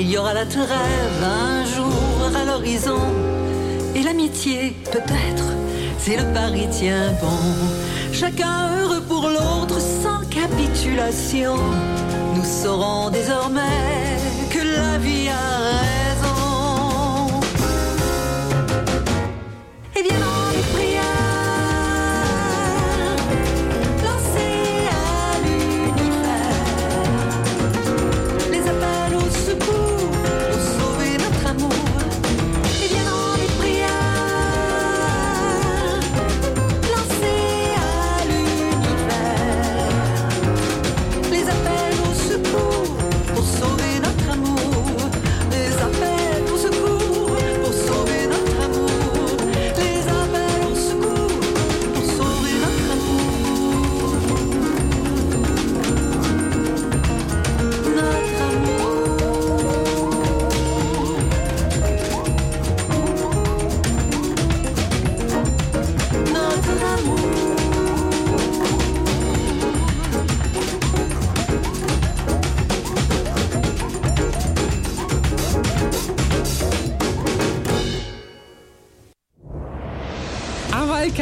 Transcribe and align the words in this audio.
il 0.00 0.10
y 0.10 0.18
aura 0.18 0.32
la 0.34 0.46
trêve 0.46 1.22
un 1.22 1.64
jour 1.64 2.30
à 2.34 2.44
l'horizon. 2.44 3.00
Et 3.94 4.02
l'amitié, 4.02 4.74
peut-être, 4.90 5.44
si 5.98 6.16
le 6.16 6.24
pari 6.32 6.66
tient 6.70 7.12
bon. 7.20 7.42
Chacun 8.12 8.70
heureux 8.78 9.02
pour 9.02 9.28
l'autre 9.28 9.78
sans 9.80 10.20
capitulation. 10.30 11.56
Nous 12.34 12.44
saurons 12.44 13.10
désormais 13.10 14.16
que 14.50 14.58
la 14.58 14.98
vie 14.98 15.28
a 15.28 15.81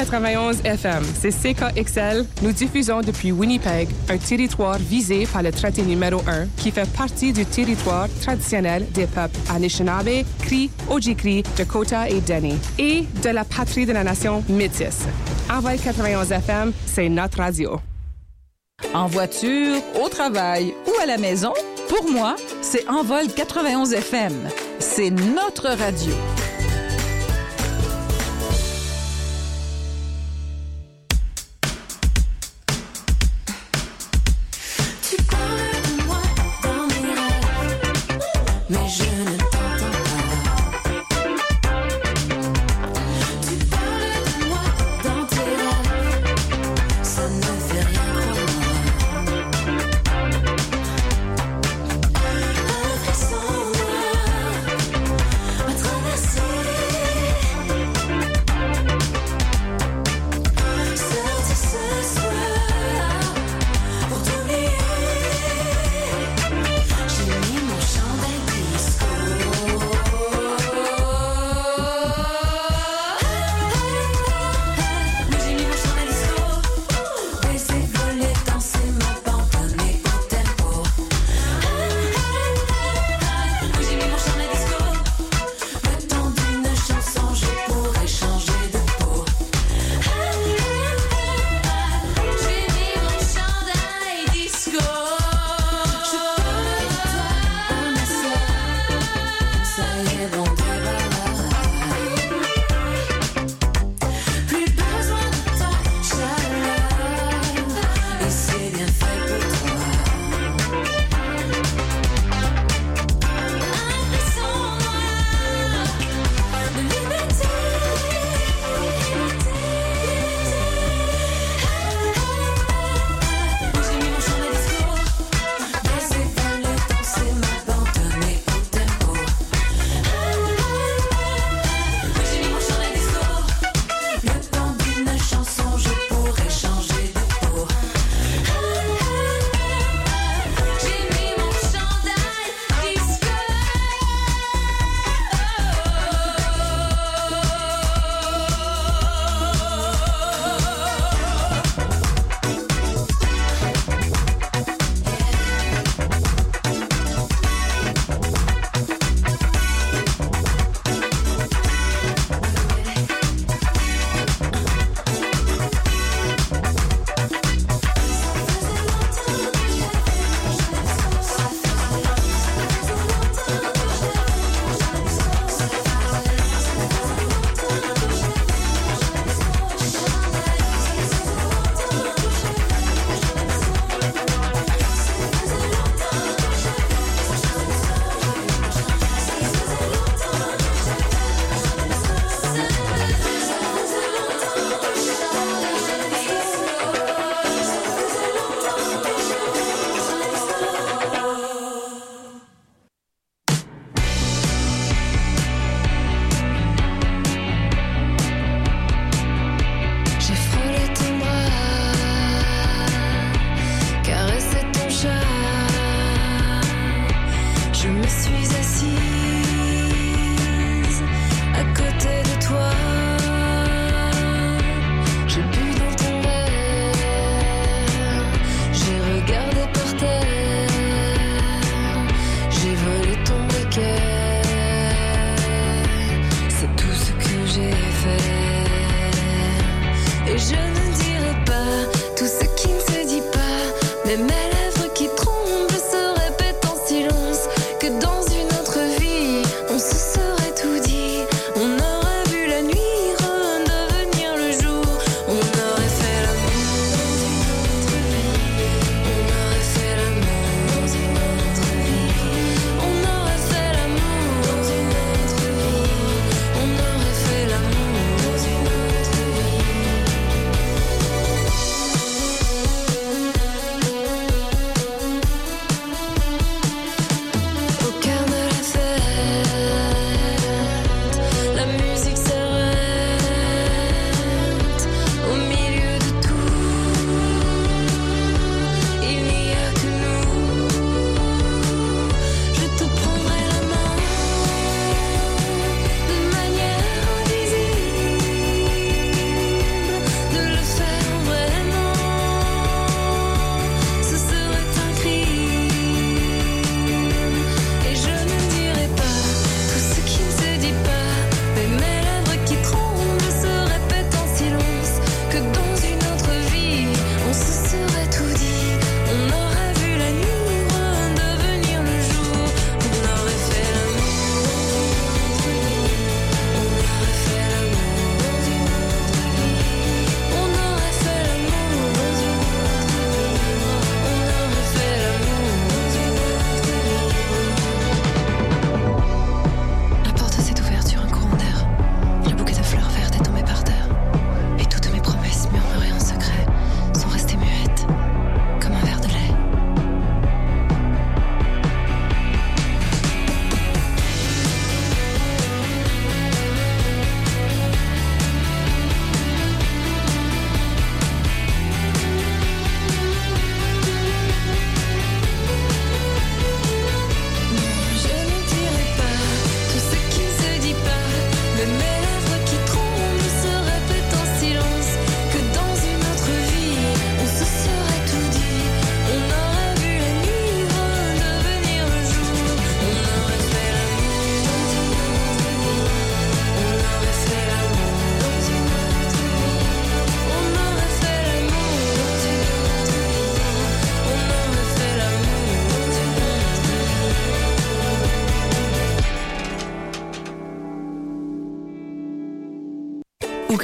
91 0.00 0.62
FM, 0.64 1.04
c'est 1.14 1.30
CKXL. 1.30 2.24
Nous 2.40 2.52
diffusons 2.52 3.02
depuis 3.02 3.32
Winnipeg, 3.32 3.86
un 4.08 4.16
territoire 4.16 4.78
visé 4.78 5.26
par 5.26 5.42
le 5.42 5.52
traité 5.52 5.82
numéro 5.82 6.22
1 6.26 6.46
qui 6.56 6.70
fait 6.70 6.88
partie 6.96 7.34
du 7.34 7.44
territoire 7.44 8.08
traditionnel 8.22 8.86
des 8.92 9.06
peuples 9.06 9.36
Anishinaabe, 9.54 10.24
Cri, 10.40 10.70
Ojikri, 10.88 11.42
Dakota 11.54 12.08
et 12.08 12.22
Dene, 12.22 12.58
et 12.78 13.04
de 13.22 13.28
la 13.28 13.44
patrie 13.44 13.84
de 13.84 13.92
la 13.92 14.02
nation 14.02 14.42
métisse. 14.48 15.04
Envol 15.52 15.76
91 15.76 16.32
FM, 16.32 16.72
c'est 16.86 17.10
notre 17.10 17.36
radio. 17.38 17.78
En 18.94 19.06
voiture, 19.06 19.76
au 20.02 20.08
travail 20.08 20.72
ou 20.86 21.02
à 21.02 21.04
la 21.04 21.18
maison, 21.18 21.52
pour 21.90 22.10
moi, 22.10 22.36
c'est 22.62 22.88
Envol 22.88 23.26
91 23.36 23.92
FM. 23.92 24.32
C'est 24.78 25.10
notre 25.10 25.68
radio. 25.68 26.14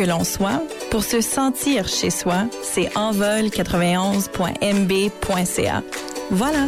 l'on 0.07 0.25
soit, 0.25 0.63
pour 0.91 1.05
se 1.05 1.21
sentir 1.21 1.87
chez 1.89 2.09
soi, 2.11 2.47
c'est 2.63 2.89
envol91.mb.ca. 2.95 5.83
Voilà. 6.31 6.67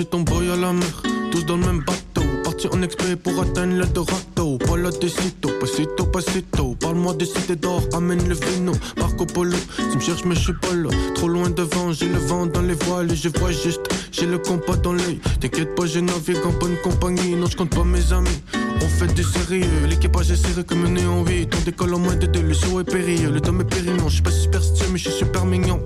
Chez 0.00 0.06
ton 0.06 0.20
boy 0.20 0.50
à 0.50 0.56
la 0.56 0.72
mer, 0.72 1.02
tous 1.30 1.44
dans 1.44 1.58
le 1.58 1.66
même 1.66 1.82
bateau. 1.84 2.22
Parti 2.42 2.68
en 2.72 2.80
exprès 2.80 3.16
pour 3.16 3.38
atteindre 3.38 3.74
l'Eldorado. 3.74 4.58
Voilà 4.66 4.90
des 4.92 5.10
citos, 5.10 5.50
pasito, 5.60 6.06
pasito. 6.06 6.74
Parle-moi 6.80 7.12
des 7.14 7.26
cités 7.26 7.56
d'or, 7.56 7.82
amène 7.92 8.26
le 8.26 8.34
vino. 8.34 8.72
Marco 8.96 9.26
Polo, 9.26 9.58
tu 9.76 9.96
me 9.98 10.00
cherches, 10.00 10.24
mais 10.24 10.34
je 10.34 10.40
suis 10.40 10.54
pas 10.54 10.72
là. 10.72 10.88
Trop 11.14 11.28
loin 11.28 11.50
devant, 11.50 11.92
j'ai 11.92 12.08
le 12.08 12.18
vent 12.18 12.46
dans 12.46 12.62
les 12.62 12.72
voiles 12.72 13.12
et 13.12 13.16
je 13.16 13.28
vois 13.28 13.52
juste. 13.52 13.82
J'ai 14.10 14.24
le 14.24 14.38
compas 14.38 14.76
dans 14.76 14.94
l'œil. 14.94 15.20
T'inquiète 15.38 15.74
pas, 15.74 15.84
je 15.84 16.00
navigue 16.00 16.46
en 16.46 16.52
bonne 16.52 16.76
compagnie. 16.82 17.34
Non, 17.34 17.46
je 17.46 17.56
compte 17.58 17.74
pas 17.74 17.84
mes 17.84 18.10
amis. 18.14 18.40
On 18.82 18.88
fait 18.88 19.12
du 19.12 19.22
sérieux, 19.22 19.66
l'équipage 19.86 20.30
est 20.30 20.36
serré 20.36 20.64
comme 20.64 20.86
un 20.86 20.90
néon 20.90 21.22
8 21.26 21.54
On 21.54 21.64
décolle 21.64 21.92
en 21.92 21.98
moins 21.98 22.16
de 22.16 22.24
deux, 22.24 22.40
le 22.40 22.54
show 22.54 22.80
est 22.80 22.84
périlleux, 22.84 23.30
le 23.30 23.40
temps 23.40 23.58
est 23.60 23.64
périlleux 23.64 23.98
Je 24.06 24.14
suis 24.14 24.22
pas 24.22 24.30
superstitieux 24.30 24.86
mais 24.90 24.98
je 24.98 25.10
suis 25.10 25.18
super 25.18 25.44
mignon 25.44 25.82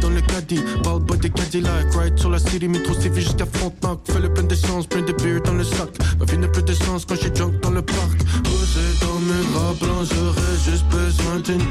dans 0.00 0.10
le 0.10 0.20
caddie, 0.20 0.60
bald 0.82 1.02
boy 1.04 1.18
des 1.18 1.30
Cadillac 1.30 1.94
Ride 1.94 2.18
sur 2.18 2.30
la 2.30 2.38
city, 2.38 2.68
métro 2.68 2.94
CV 2.94 3.20
jusqu'à 3.20 3.46
Frontenac. 3.46 3.98
Fais 4.04 4.20
le 4.20 4.32
plein 4.32 4.44
d'essence, 4.44 4.86
plein 4.86 5.02
de 5.02 5.12
beer 5.12 5.40
dans 5.44 5.54
le 5.54 5.64
sac. 5.64 5.90
Ma 6.18 6.24
vie 6.24 6.38
n'a 6.38 6.48
plus 6.48 6.62
de 6.62 6.72
sens 6.72 7.04
quand 7.04 7.16
j'ai 7.16 7.34
junk 7.34 7.52
dans 7.62 7.70
le 7.70 7.82
parc. 7.82 8.18
Posé 8.44 8.86
dans 9.00 9.18
mes 9.20 9.44
draps 9.52 9.80
blancs, 9.80 10.08
j'aurais 10.12 10.56
juste 10.64 10.86
besoin 10.86 11.40
d'une 11.40 11.68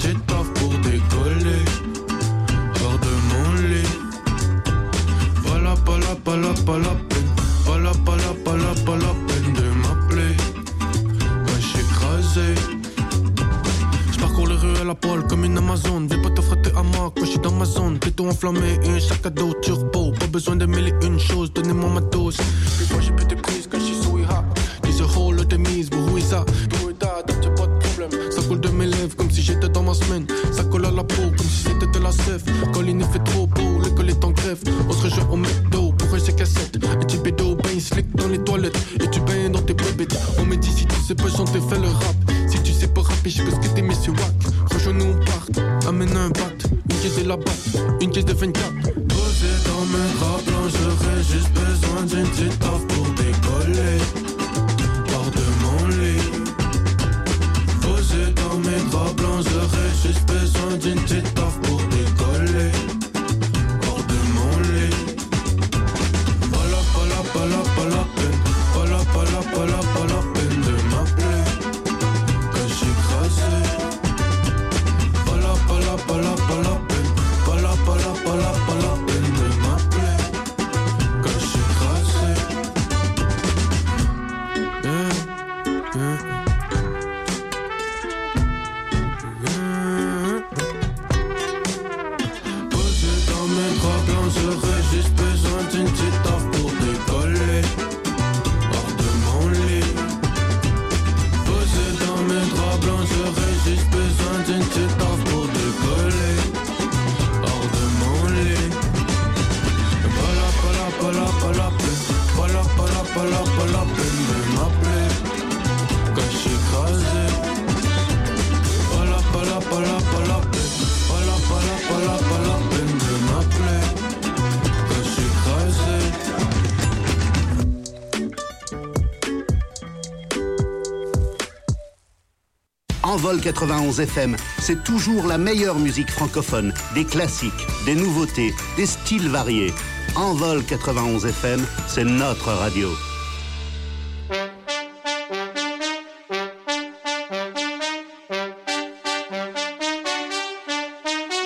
Envol 133.29 133.41
91 133.41 133.99
FM, 133.99 134.35
c'est 134.57 134.83
toujours 134.83 135.27
la 135.27 135.37
meilleure 135.37 135.77
musique 135.77 136.09
francophone, 136.09 136.73
des 136.95 137.05
classiques, 137.05 137.67
des 137.85 137.93
nouveautés, 137.93 138.55
des 138.75 138.87
styles 138.87 139.29
variés. 139.29 139.71
Envol 140.15 140.63
91 140.63 141.27
FM, 141.27 141.63
c'est 141.87 142.05
notre 142.05 142.47
radio. 142.47 142.89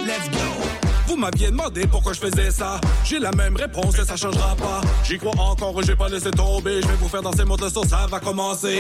Let's 0.06 0.30
go. 0.32 0.38
Vous 1.08 1.18
m'aviez 1.18 1.48
demandé 1.48 1.86
pourquoi 1.86 2.14
je 2.14 2.20
faisais 2.22 2.50
ça. 2.50 2.80
J'ai 3.04 3.20
la 3.20 3.32
même 3.34 3.58
réponse 3.58 4.00
et 4.00 4.06
ça 4.06 4.16
changera 4.16 4.56
pas. 4.56 4.80
J'y 5.04 5.18
crois 5.18 5.38
encore, 5.38 5.82
j'ai 5.82 5.98
pas 5.98 6.08
laissé 6.08 6.32
tomber. 6.32 6.82
Je 6.82 6.88
vais 6.88 6.96
vous 6.96 7.10
faire 7.10 7.22
danser 7.22 7.44
mon 7.44 7.58
son, 7.58 7.84
ça 7.84 8.08
va 8.10 8.22
commencer. 8.22 8.80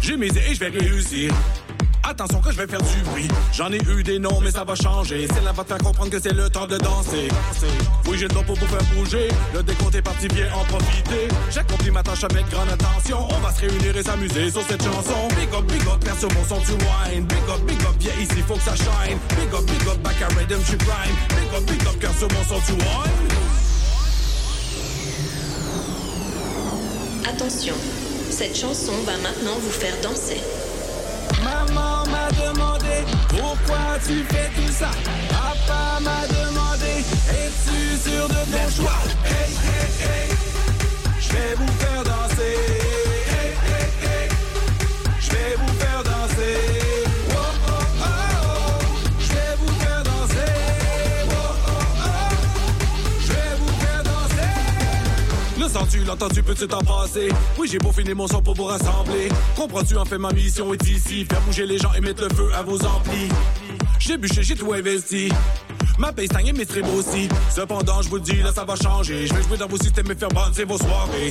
J'ai 0.00 0.16
misé 0.16 0.40
et 0.48 0.54
je 0.54 0.60
vais 0.60 0.68
réussir. 0.68 1.32
Attention 2.10 2.40
que 2.40 2.50
je 2.50 2.56
vais 2.56 2.66
faire 2.66 2.82
du 2.82 3.02
bruit. 3.02 3.28
J'en 3.52 3.70
ai 3.70 3.78
eu 3.78 4.02
des 4.02 4.18
noms, 4.18 4.40
mais 4.40 4.50
ça 4.50 4.64
va 4.64 4.74
changer. 4.74 5.28
C'est 5.32 5.44
là 5.44 5.52
va 5.52 5.62
te 5.62 5.68
faire 5.68 5.78
comprendre 5.78 6.10
que 6.10 6.18
c'est 6.20 6.32
le 6.32 6.50
temps 6.50 6.66
de 6.66 6.76
danser. 6.76 7.28
Oui, 8.06 8.16
j'ai 8.18 8.26
le 8.26 8.34
temps 8.34 8.42
pour 8.42 8.56
vous 8.56 8.66
faire 8.66 8.82
bouger. 8.96 9.28
Le 9.54 9.62
décompte 9.62 9.94
est 9.94 10.02
parti, 10.02 10.26
viens 10.34 10.52
en 10.52 10.64
profiter. 10.64 11.28
J'ai 11.52 11.60
accompli 11.60 11.92
ma 11.92 12.02
tâche 12.02 12.24
avec 12.24 12.50
grande 12.50 12.68
attention. 12.68 13.28
On 13.30 13.38
va 13.38 13.54
se 13.54 13.60
réunir 13.60 13.96
et 13.96 14.02
s'amuser 14.02 14.50
sur 14.50 14.62
cette 14.62 14.82
chanson. 14.82 15.28
Big 15.36 15.54
up, 15.54 15.64
big 15.66 15.82
up, 15.82 16.04
perce 16.04 16.22
mon 16.24 16.44
son, 16.48 16.60
tu 16.62 16.72
wine. 16.72 17.24
Big 17.26 17.48
up, 17.48 17.60
big 17.64 17.80
up, 17.82 17.94
viens 18.00 18.14
ici, 18.20 18.42
faut 18.46 18.56
que 18.56 18.62
ça 18.62 18.74
shine. 18.74 19.18
Big 19.38 19.54
up, 19.54 19.64
big 19.64 19.88
up, 19.88 19.98
back 20.02 20.20
à 20.20 20.26
rhythm, 20.34 20.60
je 20.68 20.76
prime. 20.76 21.16
Big 21.28 21.54
up, 21.56 21.64
big 21.64 21.86
up, 21.86 22.16
sur 22.18 22.28
mon 22.32 22.42
son, 22.42 22.60
tu 22.66 22.72
wine. 22.72 23.28
Attention, 27.24 27.74
cette 28.30 28.56
chanson 28.56 28.94
va 29.06 29.16
maintenant 29.18 29.54
vous 29.62 29.70
faire 29.70 29.94
danser. 30.02 30.40
Maman 31.42 32.04
m'a 32.06 32.28
demandé 32.32 33.04
pourquoi 33.28 33.98
tu 34.06 34.24
fais 34.24 34.50
tout 34.56 34.72
ça? 34.72 34.90
Papa 35.28 36.00
m'a 36.00 36.26
demandé 36.26 37.04
es-tu 37.30 38.10
sûr 38.10 38.28
de 38.28 38.34
ton 38.34 38.82
choix? 38.82 39.00
Hey, 39.24 39.52
hey, 39.66 39.88
hey, 40.06 40.28
je 41.20 41.28
vais 41.32 41.54
vous 41.56 41.72
faire 41.78 42.02
danser. 42.04 42.56
Hey, 43.30 43.50
hey, 43.66 43.88
hey, 44.02 44.28
je 45.20 45.30
vais 45.30 45.54
vous 45.56 45.72
faire 45.78 46.02
danser. 46.04 46.79
Danser. 55.72 55.98
Le 55.98 56.04
sens-tu, 56.04 56.04
l'entends-tu, 56.04 56.42
peux-tu 56.42 56.66
t'en 56.66 56.80
passer? 56.80 57.28
Oui, 57.58 57.68
j'ai 57.70 57.78
beau 57.78 57.92
finir 57.92 58.16
mon 58.16 58.26
son 58.26 58.42
pour 58.42 58.54
vous 58.54 58.64
rassembler. 58.64 59.28
Comprends-tu, 59.56 59.96
en 59.96 60.04
fait, 60.04 60.18
ma 60.18 60.32
mission 60.32 60.72
est 60.74 60.88
ici. 60.88 61.24
Faire 61.24 61.40
bouger 61.42 61.66
les 61.66 61.78
gens 61.78 61.92
et 61.92 62.00
mettre 62.00 62.22
le 62.22 62.34
feu 62.34 62.50
à 62.54 62.62
vos 62.62 62.76
amplis. 62.84 63.28
J'ai 63.98 64.16
bûché, 64.16 64.42
j'ai 64.42 64.54
tout 64.54 64.72
investi. 64.72 65.30
Ma 65.98 66.12
paye 66.12 66.26
stagne 66.26 66.48
et 66.48 66.52
mes 66.52 66.64
strips 66.64 66.86
aussi. 66.96 67.28
Cependant, 67.54 68.02
je 68.02 68.08
vous 68.08 68.18
dis, 68.18 68.36
là, 68.36 68.52
ça 68.52 68.64
va 68.64 68.74
changer. 68.74 69.26
Je 69.26 69.34
vais 69.34 69.42
jouer 69.42 69.58
dans 69.58 69.68
vos 69.68 69.76
systèmes 69.76 70.10
et 70.10 70.14
faire 70.14 70.30
bondir 70.30 70.66
vos 70.66 70.78
soirées. 70.78 71.28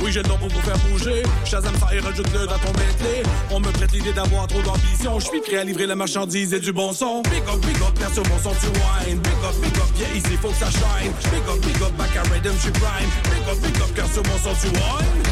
Oui, 0.00 0.12
j'ai 0.12 0.22
le 0.22 0.28
temps 0.28 0.36
pour 0.36 0.48
vous 0.48 0.60
faire 0.60 0.78
bouger. 0.90 1.22
Shazam 1.44 1.74
ça 1.78 1.94
et 1.94 2.00
rajoute-le 2.00 2.46
dans 2.46 2.58
ton 2.58 2.72
Bentley. 2.72 3.22
On 3.50 3.60
me 3.60 3.70
prête 3.70 3.92
l'idée 3.92 4.12
d'avoir 4.12 4.46
trop 4.46 4.60
d'ambition. 4.62 5.18
Je 5.18 5.26
suis 5.26 5.40
prêt 5.40 5.58
à 5.58 5.64
livrer 5.64 5.86
la 5.86 5.96
marchandise 5.96 6.52
et 6.52 6.60
du 6.60 6.72
bon 6.72 6.92
son. 6.92 7.22
Big 7.22 7.42
up, 7.48 7.60
big 7.64 7.76
up, 7.76 7.98
perce 7.98 8.16
mon 8.16 8.38
son, 8.38 8.54
tu 8.60 8.66
wine. 8.66 9.18
Big 9.20 9.32
up, 9.44 9.54
big 9.62 9.76
up, 9.76 9.88
viens 9.94 10.14
ici, 10.14 10.36
faut 10.40 10.48
que 10.48 10.56
ça 10.56 10.70
shine. 10.70 11.12
Big 11.30 11.42
up, 11.48 11.60
big 11.64 11.82
up, 11.82 11.92
back 11.96 12.16
à 12.16 12.22
rhythm, 12.32 12.54
je 12.62 12.70
prime. 12.70 13.10
Big 13.24 13.48
up, 13.48 13.58
big 13.62 13.76
up, 13.82 13.94
cœur 13.94 14.06
sur 14.12 14.22
mon 14.24 14.38
son, 14.38 14.54
tu 14.60 14.68
wine. 14.68 15.22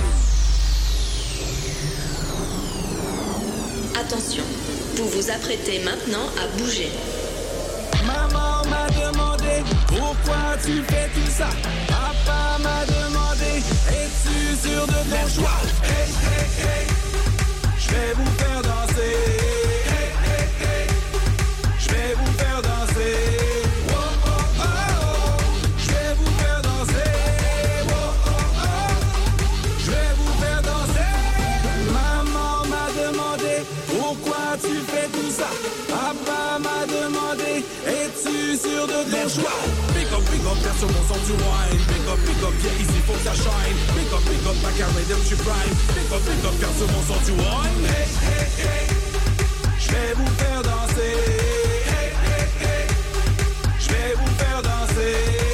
Attention, 3.98 4.42
vous 4.96 5.08
vous 5.08 5.30
apprêtez 5.30 5.80
maintenant 5.84 6.26
à 6.42 6.58
bouger. 6.58 6.90
Maman 8.06 8.51
pourquoi 9.86 10.56
tu 10.64 10.82
fais 10.82 11.08
tout 11.14 11.30
ça? 11.30 11.48
Papa 11.88 12.58
m'a 12.62 12.84
demandé 12.86 13.62
es-tu 13.90 14.68
sûr 14.68 14.86
de 14.86 14.92
ton 14.92 15.28
choix? 15.28 15.60
Hey 15.84 16.10
hey 16.24 16.48
hey, 16.66 16.86
je 17.78 17.88
vais 17.90 18.14
vous 18.14 18.30
faire 18.38 18.62
danser. 18.62 19.71
joie 39.34 39.62
Big 39.94 40.08
up, 40.12 40.22
big 40.30 40.44
up, 40.44 40.58
perce 40.62 40.82
mon 40.82 41.04
son 41.08 41.20
du 41.26 41.32
wine. 41.32 41.78
Big 41.88 42.06
up, 42.08 42.18
big 42.26 42.42
up, 42.42 42.54
yeah, 42.62 42.82
ici 42.82 42.98
faut 43.06 43.12
que 43.12 43.24
ça 43.24 43.34
shine. 43.34 43.76
Big 43.94 44.12
up, 44.12 44.22
big 44.28 44.46
up, 44.46 44.56
ma 44.62 44.70
carrière 44.70 45.22
tu 45.28 45.36
prime. 45.36 45.76
Big 45.94 46.12
up, 46.12 46.22
big 46.24 46.44
up, 46.44 46.56
perce 46.60 46.82
mon 46.92 47.02
son 47.08 47.20
du 47.24 47.32
wine. 47.32 47.86
Hey, 47.86 48.08
hey, 48.28 48.46
hey. 48.58 48.86
J'vais 49.78 50.14
vous 50.16 50.30
faire 50.38 50.62
danser. 50.62 51.16
Hey, 51.86 52.12
hey, 52.24 52.46
hey. 52.60 52.86
J'vais 53.80 54.14
vous 54.16 54.32
faire 54.38 54.62
danser. 54.62 55.51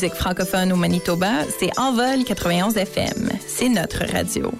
musique 0.00 0.14
francophone 0.14 0.72
au 0.72 0.76
Manitoba, 0.76 1.44
c'est 1.58 1.78
Envol 1.78 2.24
91 2.24 2.74
FM. 2.74 3.28
C'est 3.46 3.68
notre 3.68 4.06
radio. 4.10 4.50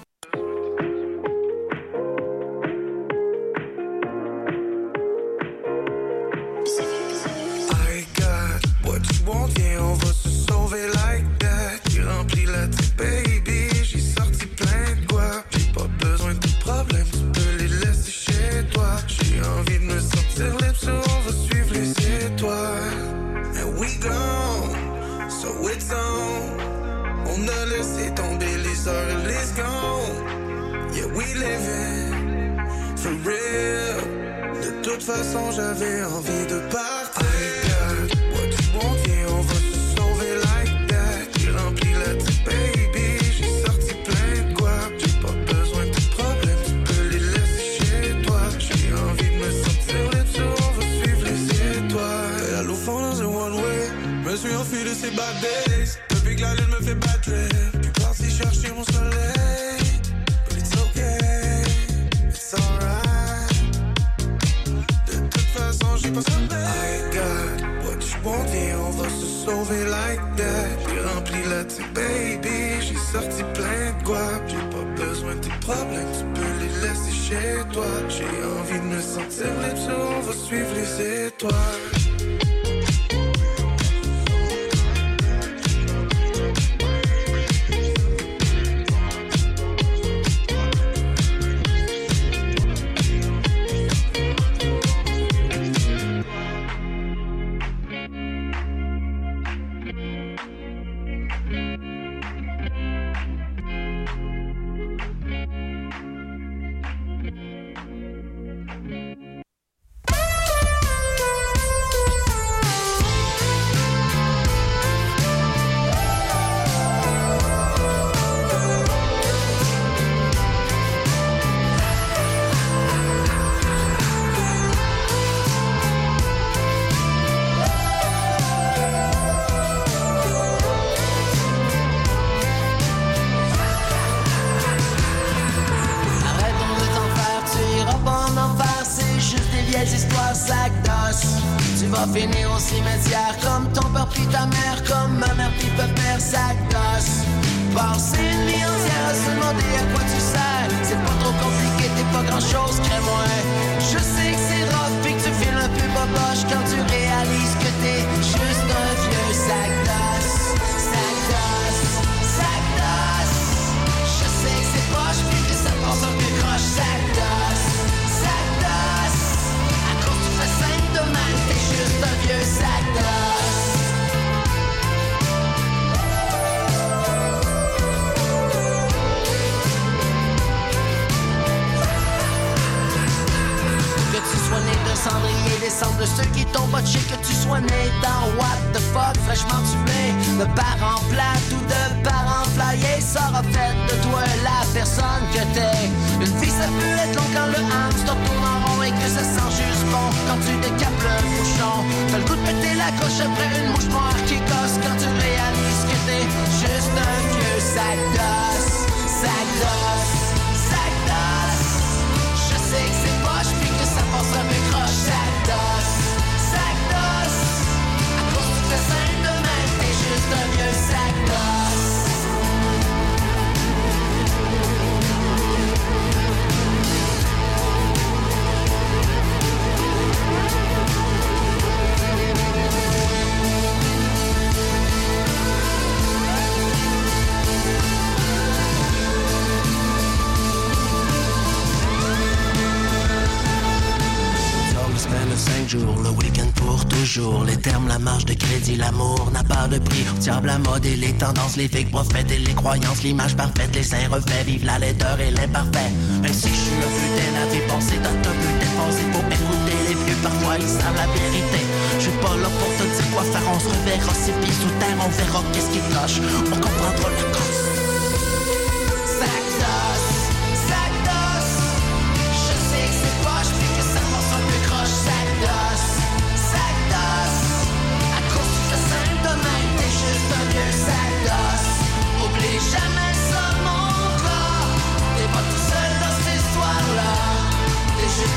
Diable 250.21 250.47
la 250.47 250.59
mode 250.59 250.85
et 250.85 250.95
les 250.95 251.13
tendances, 251.13 251.57
les 251.57 251.67
fake 251.67 251.89
prophètes 251.89 252.29
et 252.29 252.37
les 252.37 252.53
croyances, 252.53 253.01
l'image 253.01 253.35
parfaite, 253.35 253.73
les 253.73 253.81
saints 253.81 254.07
refaits, 254.07 254.45
vive 254.45 254.63
la 254.65 254.77
laideur 254.77 255.19
et 255.19 255.31
l'imparfait. 255.31 255.89
Même 256.21 256.31
si 256.31 256.47
je 256.47 256.53
suis 256.53 256.77
un 256.77 256.91
putain 256.93 257.41
à 257.41 257.45
vie 257.51 257.67
pensée 257.67 257.97
top 258.03 258.13
putain 258.13 258.71
pensée 258.77 259.07
pour 259.11 259.25
écouter 259.25 259.77
les 259.87 259.95
vieux, 259.95 260.21
parfois 260.21 260.57
ils 260.59 260.67
savent 260.67 260.95
la 260.95 261.07
vérité. 261.07 261.65
Je 261.97 262.03
suis 262.03 262.11
pas 262.21 262.35
là 262.37 262.49
pour 262.59 262.69
te 262.77 262.83
dire 262.83 263.11
quoi 263.11 263.23
faire, 263.23 263.41
on 263.51 263.59
se 263.59 263.67
reverra 263.67 264.13
ses 264.13 264.33
pieds 264.33 264.53
sous 264.53 264.69
terre, 264.79 264.97
on 265.03 265.09
verra 265.09 265.43
qu'est-ce 265.53 265.71
qui 265.71 265.79
cloche. 265.89 266.21
On 266.37 266.49
comprendra 266.51 267.09
la 267.09 267.23
cause. 267.33 267.60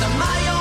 T'es 0.04 0.10
juste 0.10 0.53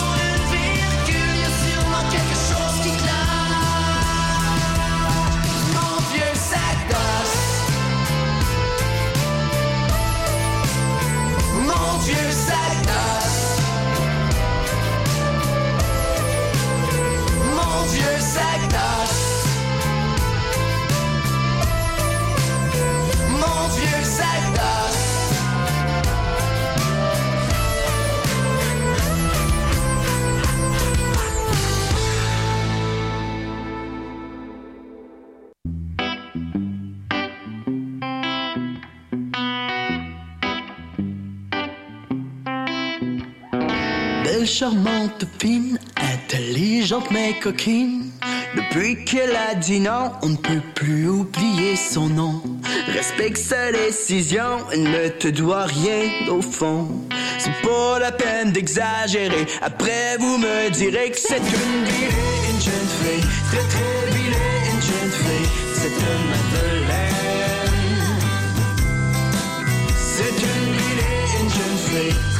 intelligente 45.97 47.09
mais 47.12 47.39
coquine. 47.39 48.12
Depuis 48.55 49.03
qu'elle 49.03 49.36
a 49.36 49.55
dit 49.55 49.79
non, 49.79 50.12
on 50.21 50.29
ne 50.29 50.38
peut 50.38 50.62
plus 50.75 51.07
oublier 51.09 51.75
son 51.75 52.07
nom. 52.07 52.41
Respecte 52.88 53.38
sa 53.38 53.71
décision, 53.71 54.59
elle 54.71 54.83
ne 54.83 55.07
te 55.09 55.27
doit 55.27 55.65
rien 55.65 56.29
au 56.29 56.41
fond. 56.41 56.88
C'est 57.39 57.62
pas 57.67 57.99
la 57.99 58.12
peine 58.12 58.51
d'exagérer. 58.51 59.45
Après, 59.62 60.17
vous 60.19 60.38
me 60.38 60.69
direz 60.69 61.12
que 61.12 61.17
c'est 61.17 61.38
une 61.38 61.83
vilaine, 61.86 62.43
une 62.53 62.62
jeune 62.62 62.89
fille. 63.01 63.27
Très 63.51 63.67
très 63.73 64.05
vilaine, 64.15 64.65
une 64.73 64.81
jeune 64.81 65.12
fille. 65.12 65.49
C'est 65.73 65.95
une 66.12 66.25
Madeleine. 66.29 67.13
C'est 69.97 70.38
une 70.51 70.73
vilaine, 70.77 71.41
une 71.41 71.49
jeune 71.49 71.77
fille. 71.89 72.33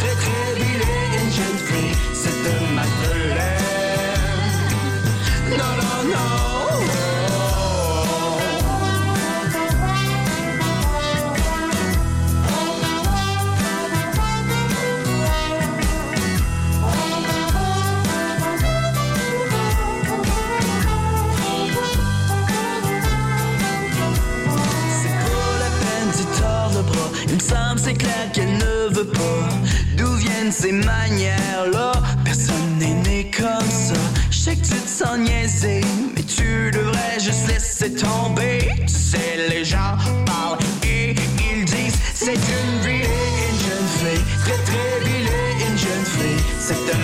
Ces 30.54 30.72
manières-là? 30.72 31.94
Personne 32.24 32.78
n'est 32.78 32.94
né 33.10 33.32
comme 33.36 33.70
ça. 33.70 34.00
Je 34.30 34.38
sais 34.38 34.56
que 34.56 34.62
tu 34.62 34.74
te 34.74 34.88
sens 34.88 35.18
niaisé, 35.18 35.82
mais 36.16 36.24
tu 36.24 36.72
devrais 36.72 37.20
juste 37.20 37.48
laisser 37.48 37.94
tomber. 37.94 38.60
Tu 38.82 38.94
sais, 38.94 39.50
les 39.50 39.66
gens 39.66 39.98
parlent 40.26 40.60
et 40.84 41.16
ils 41.50 41.66
disent 41.66 42.00
c'est 42.14 42.34
une 42.34 42.80
vilaine, 42.82 43.38
une 43.50 43.60
jeune 43.66 43.90
fille. 44.00 44.26
Très 44.44 44.60
très 44.70 45.00
vilaine, 45.06 45.60
une 45.70 45.78
jeune 45.78 46.06
fille. 46.18 46.44
C'est 46.60 46.84
une 46.94 47.03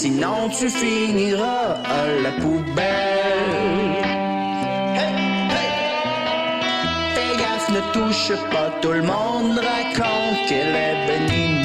sinon 0.00 0.48
tu 0.56 0.68
finiras 0.68 1.82
à 1.98 2.06
la 2.22 2.32
poubelle. 2.40 2.84
Hey, 4.98 5.14
hey. 5.54 5.74
Fais 7.14 7.34
gaffe, 7.40 7.68
ne 7.76 7.82
touche 7.92 8.32
pas, 8.52 8.70
tout 8.80 8.92
le 8.92 9.02
monde 9.02 9.58
raconte 9.58 10.38
qu'elle 10.48 10.76
est 10.86 10.98
venimeuse. 11.08 11.57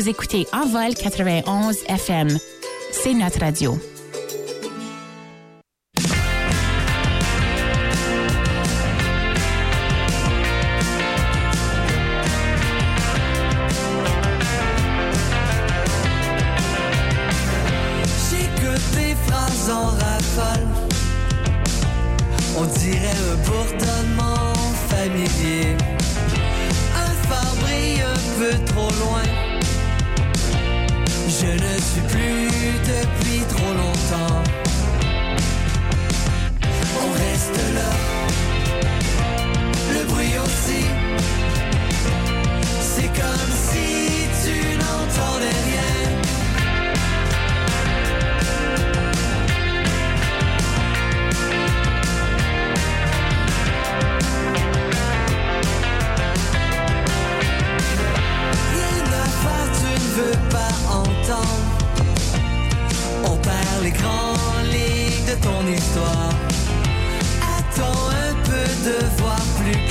Vous 0.00 0.08
écoutez 0.08 0.46
Envol 0.54 0.94
91 0.94 1.84
FM. 1.86 2.28
C'est 2.90 3.12
notre 3.12 3.40
radio. 3.40 3.78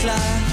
Voir 0.02 0.49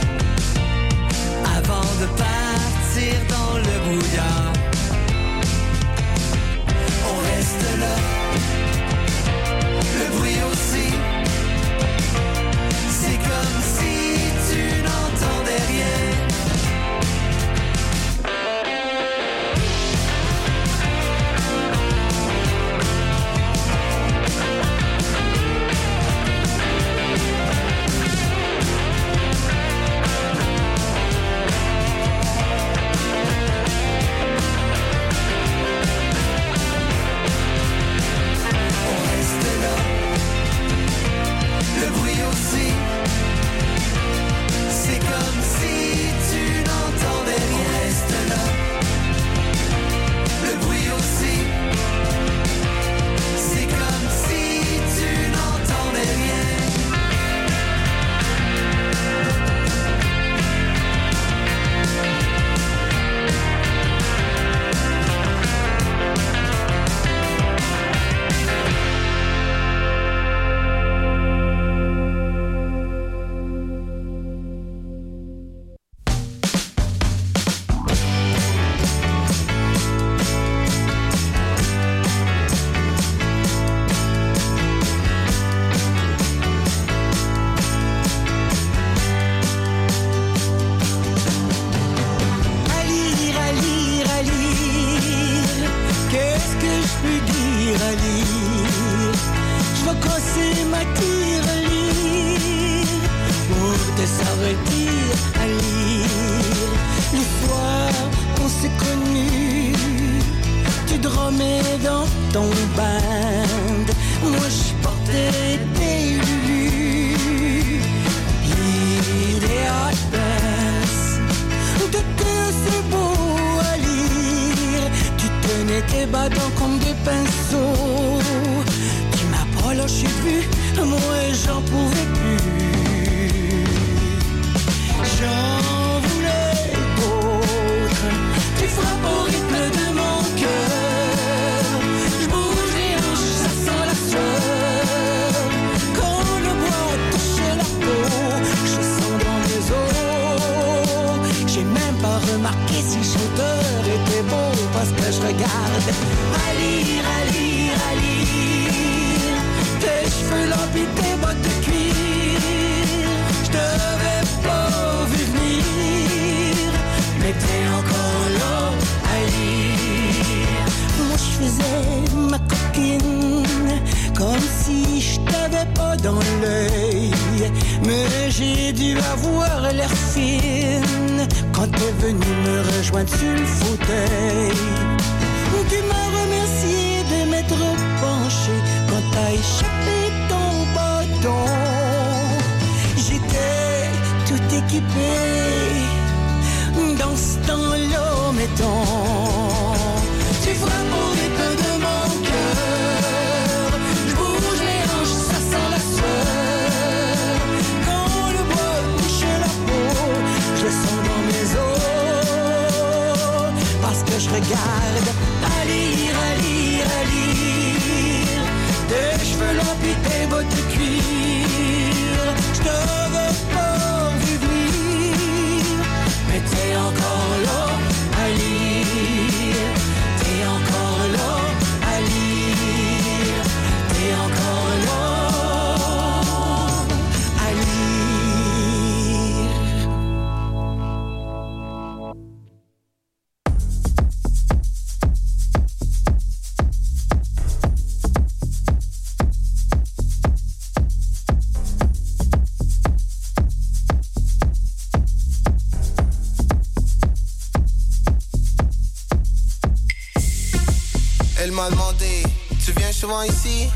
tu 262.65 262.73
viens 262.73 262.93
souvent 262.93 263.23
ici? 263.23 263.69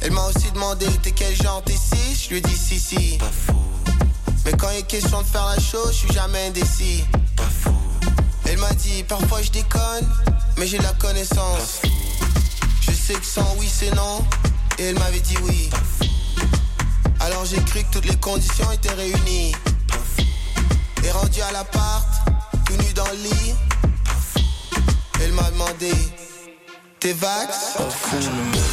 Elle 0.00 0.12
m'a 0.12 0.26
aussi 0.26 0.50
demandé, 0.52 0.86
t'es 1.02 1.12
quel 1.12 1.34
genre 1.34 1.62
t'es 1.64 1.76
si? 1.76 2.24
Je 2.24 2.28
lui 2.30 2.36
ai 2.38 2.40
dit 2.40 2.56
si 2.56 2.78
si. 2.78 3.18
Mais 4.44 4.52
quand 4.52 4.68
il 4.70 4.78
est 4.78 4.86
question 4.86 5.22
de 5.22 5.26
faire 5.26 5.46
la 5.46 5.58
chose, 5.58 5.92
je 5.92 5.98
suis 6.06 6.12
jamais 6.12 6.48
indécis. 6.48 7.04
Elle 8.46 8.58
m'a 8.58 8.72
dit, 8.74 9.02
parfois 9.04 9.40
je 9.40 9.50
déconne, 9.50 10.06
mais 10.58 10.66
j'ai 10.66 10.78
la 10.78 10.92
connaissance. 10.92 11.80
Je 12.82 12.92
sais 12.92 13.14
que 13.14 13.24
sans 13.24 13.56
oui 13.58 13.68
c'est 13.72 13.94
non, 13.94 14.22
et 14.78 14.84
elle 14.84 14.98
m'avait 14.98 15.20
dit 15.20 15.36
oui. 15.44 15.70
Alors 17.20 17.46
j'ai 17.46 17.62
cru 17.64 17.82
que 17.84 17.90
toutes 17.92 18.06
les 18.06 18.16
conditions 18.16 18.70
étaient 18.72 18.92
réunies. 18.92 19.54
Et 21.02 21.10
rendu 21.10 21.40
à 21.40 21.52
l'appart, 21.52 22.06
tout 22.66 22.76
nu 22.76 22.92
dans 22.92 23.06
le 23.06 23.28
lit, 23.28 23.54
elle 25.22 25.32
m'a 25.32 25.50
demandé, 25.50 25.92
Divax? 27.04 27.76
A 27.76 27.90
fool 27.90 28.63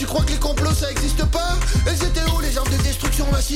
Tu 0.00 0.06
crois 0.06 0.24
que 0.24 0.30
les 0.30 0.38
complots 0.38 0.72
ça 0.72 0.90
existe 0.90 1.22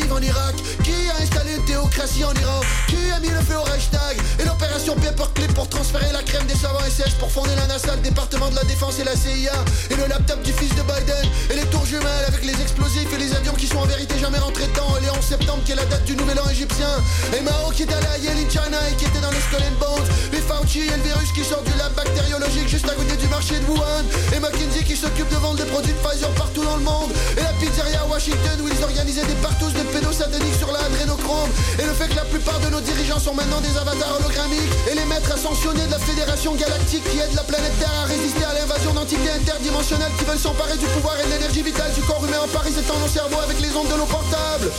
en 0.03 0.21
Irak 0.21 0.57
Qui 0.83 0.95
a 1.09 1.23
installé 1.23 1.55
une 1.55 1.65
théocratie 1.65 2.25
en 2.25 2.35
Iran? 2.35 2.61
Qui 2.89 2.99
a 3.15 3.21
mis 3.21 3.29
le 3.29 3.41
feu 3.41 3.57
au 3.57 3.63
Reichstag? 3.63 4.19
Et 4.41 4.45
l'opération 4.45 4.95
Paperclip 4.97 5.55
pour 5.55 5.69
transférer 5.69 6.11
la 6.13 6.23
crème 6.23 6.47
des 6.47 6.57
savants 6.57 6.83
SS 6.83 7.15
Pour 7.15 7.31
fonder 7.31 7.55
la 7.55 7.67
NASA, 7.67 7.95
le 7.95 8.03
département 8.03 8.51
de 8.51 8.57
la 8.57 8.65
défense 8.65 8.99
et 8.99 9.05
la 9.05 9.15
CIA 9.15 9.55
Et 9.91 9.95
le 9.97 10.07
laptop 10.07 10.43
du 10.43 10.53
fils 10.53 10.75
de 10.75 10.83
Biden. 10.83 11.25
Et 11.51 11.57
les 11.57 11.67
tours 11.71 11.87
jumelles 11.87 12.27
avec 12.27 12.45
les 12.45 12.61
explosifs 12.61 13.13
et 13.15 13.19
les 13.19 13.35
avions 13.35 13.55
qui 13.55 13.67
sont 13.67 13.79
en 13.79 13.87
vérité 13.87 14.19
jamais 14.19 14.39
rentrés 14.39 14.67
dedans. 14.67 14.97
Et 14.99 15.05
les 15.05 15.11
11 15.11 15.21
septembre 15.21 15.63
qui 15.65 15.73
est 15.73 15.77
la 15.77 15.85
date 15.87 16.05
du 16.05 16.17
nouvel 16.17 16.41
an 16.41 16.49
égyptien. 16.51 16.91
Et 17.37 17.41
Mao 17.41 17.71
qui 17.71 17.83
est 17.83 17.93
allé 17.93 18.07
à 18.07 18.19
Yale 18.19 18.39
in 18.39 18.51
China 18.51 18.79
et 18.91 18.95
qui 18.97 19.05
était 19.05 19.21
dans 19.21 19.31
les 19.31 19.41
Skull 19.41 19.63
and 19.63 19.79
Bones. 19.79 20.09
Les 20.33 20.43
Fauci 20.43 20.81
et 20.81 20.97
le 20.97 21.03
virus 21.03 21.31
qui 21.33 21.45
sort 21.45 21.63
du 21.63 21.73
lab 21.79 21.95
bactériologique 21.95 22.69
juste 22.69 22.89
à 22.89 22.95
côté 22.95 23.15
du 23.17 23.29
marché 23.29 23.55
de 23.61 23.67
Wuhan. 23.71 24.05
Et 24.35 24.41
McKinsey 24.41 24.83
qui 24.83 24.97
s'occupe 24.97 25.31
de 25.31 25.37
vendre 25.37 25.63
des 25.63 25.71
produits 25.71 25.93
de 25.93 25.99
Pfizer 26.03 26.31
partout 26.35 26.65
dans 26.65 26.77
le 26.77 26.83
monde. 26.83 27.13
Et 27.39 27.43
la 27.43 27.55
pizzeria 27.63 28.03
à 28.03 28.07
Washington 28.07 28.59
où 28.63 28.69
ils 28.69 28.83
organisaient 28.83 29.27
des 29.27 29.39
partous 29.39 29.71
de 29.71 29.84
pédos 29.93 30.13
sataniques 30.13 30.55
sur 30.55 30.71
la 30.73 30.81
adrénochrome 30.81 31.51
Et 31.79 31.85
le 31.85 31.93
fait 31.93 32.09
que 32.09 32.17
la 32.17 32.25
plupart 32.25 32.59
de 32.61 32.69
nos 32.69 32.81
dirigeants 32.81 33.19
sont 33.19 33.35
maintenant 33.35 33.61
des 33.61 33.77
avatars 33.77 34.19
hologrammiques 34.21 34.73
Et 34.91 34.95
les 34.95 35.05
maîtres 35.05 35.33
ascensionnés 35.33 35.87
de 35.87 35.91
la 35.91 35.99
Fédération 35.99 36.55
Galactique 36.55 37.05
qui 37.11 37.19
aident 37.19 37.35
la 37.35 37.43
planète 37.43 37.77
Terre 37.79 37.95
à 38.03 38.07
résister 38.07 38.45
à 38.45 38.55
l'invasion 38.55 38.93
d'entités 38.93 39.31
interdimensionnelles 39.31 40.13
qui 40.19 40.25
veulent 40.25 40.39
s'emparer 40.39 40.77
du 40.77 40.87
pouvoir 40.87 41.19
et 41.21 41.27
de 41.27 41.33
l'énergie 41.33 41.63
vitale 41.63 41.93
du 41.93 42.03
corps 42.03 42.25
humain 42.25 42.41
en 42.45 42.49
parasitant 42.49 42.99
nos 42.99 43.09
cerveaux 43.09 43.41
avec 43.43 43.61
les 43.61 43.75
ondes 43.75 43.89
de 43.89 43.97
l'eau 43.97 44.07
portable 44.07 44.71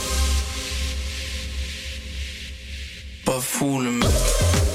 Pas 3.24 3.40
fou 3.40 3.80
le 3.80 3.90
mec. 3.90 4.65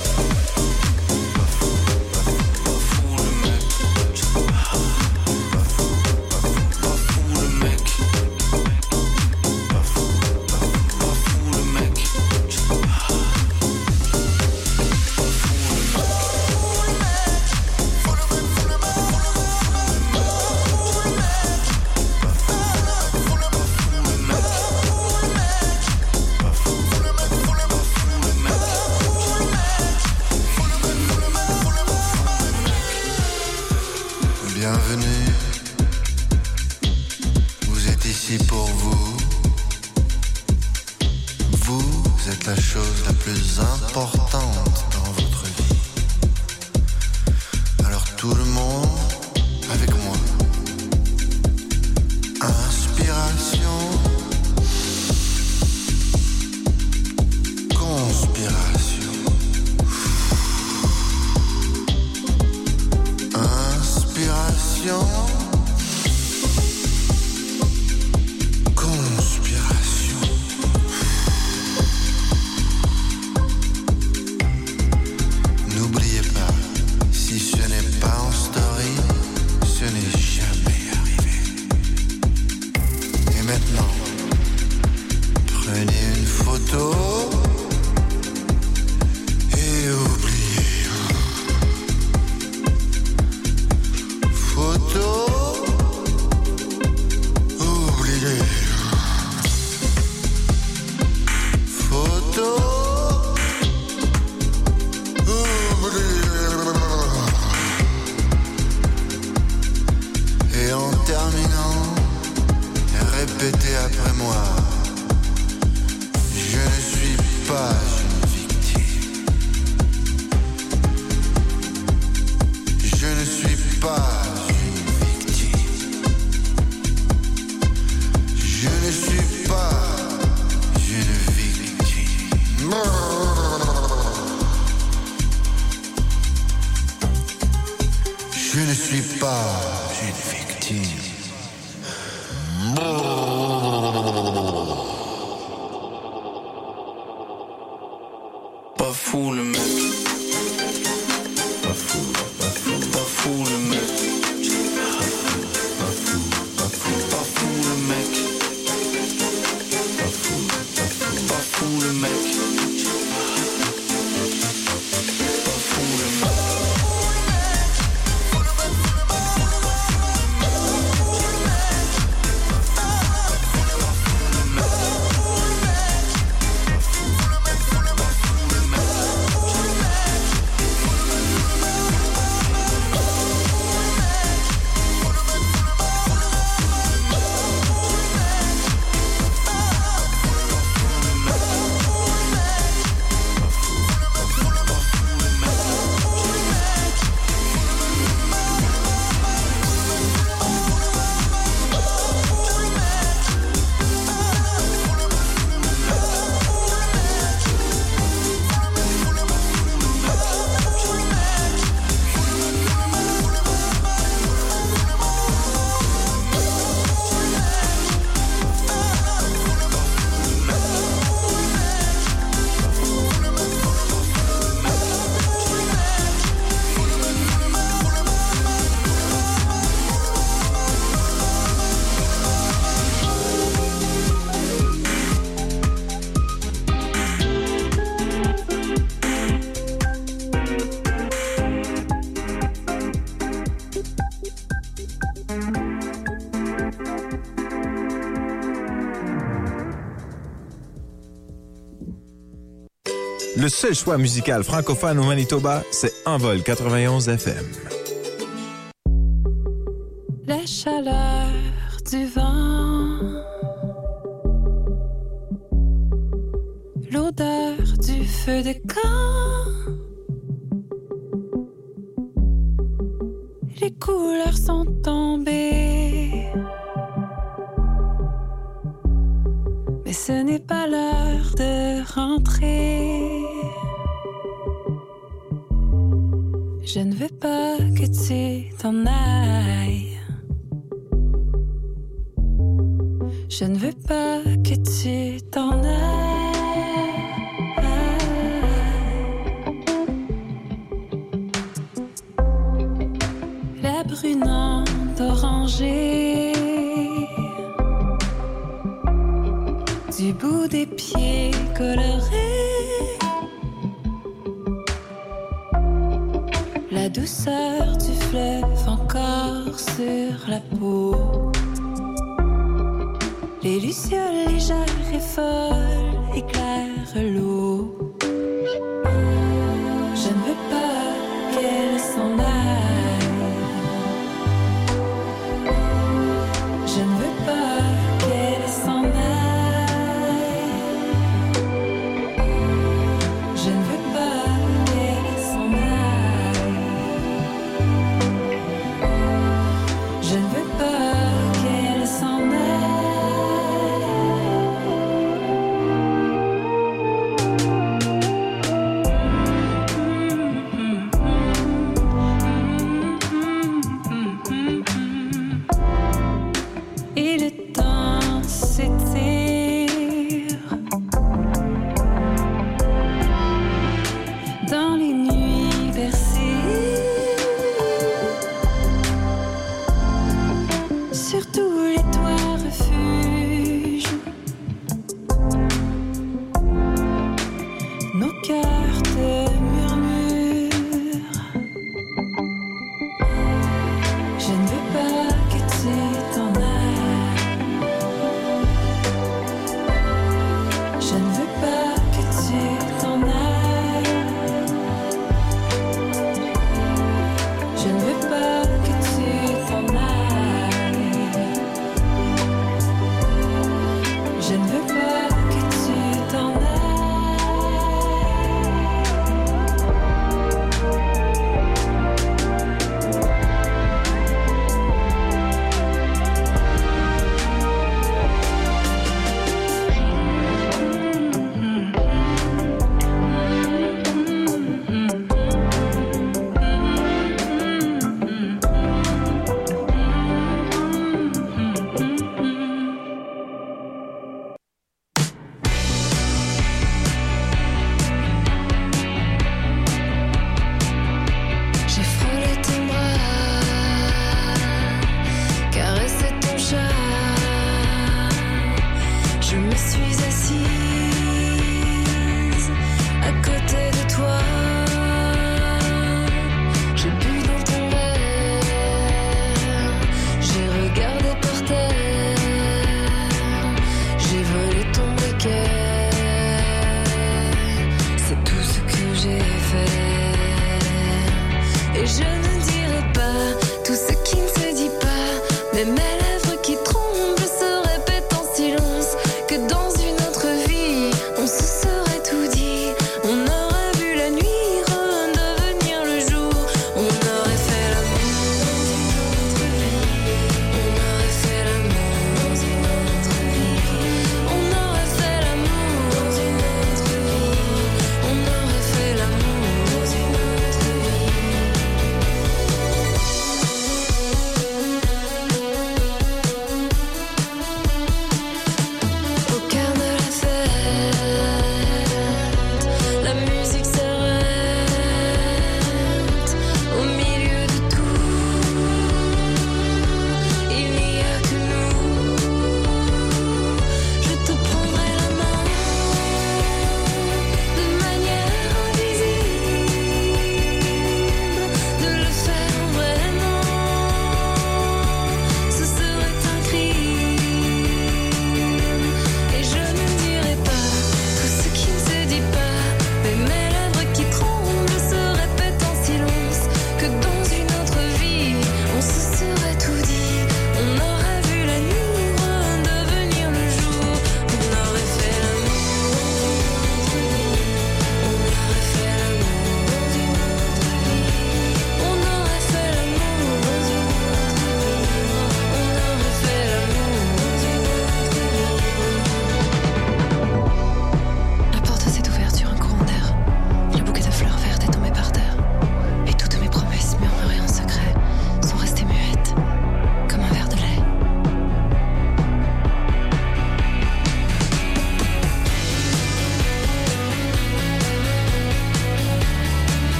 seul 253.62 253.76
choix 253.76 253.98
musical 254.00 254.44
francophone 254.44 254.98
au 254.98 255.04
Manitoba, 255.04 255.62
c'est 255.70 255.94
Envol 256.08 256.42
91 256.42 257.08
FM. 257.10 257.71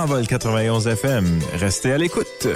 en 0.00 0.06
vol 0.06 0.26
91 0.26 0.86
FM. 0.86 1.26
Restez 1.60 1.92
à 1.92 1.98
l'écoute. 1.98 2.48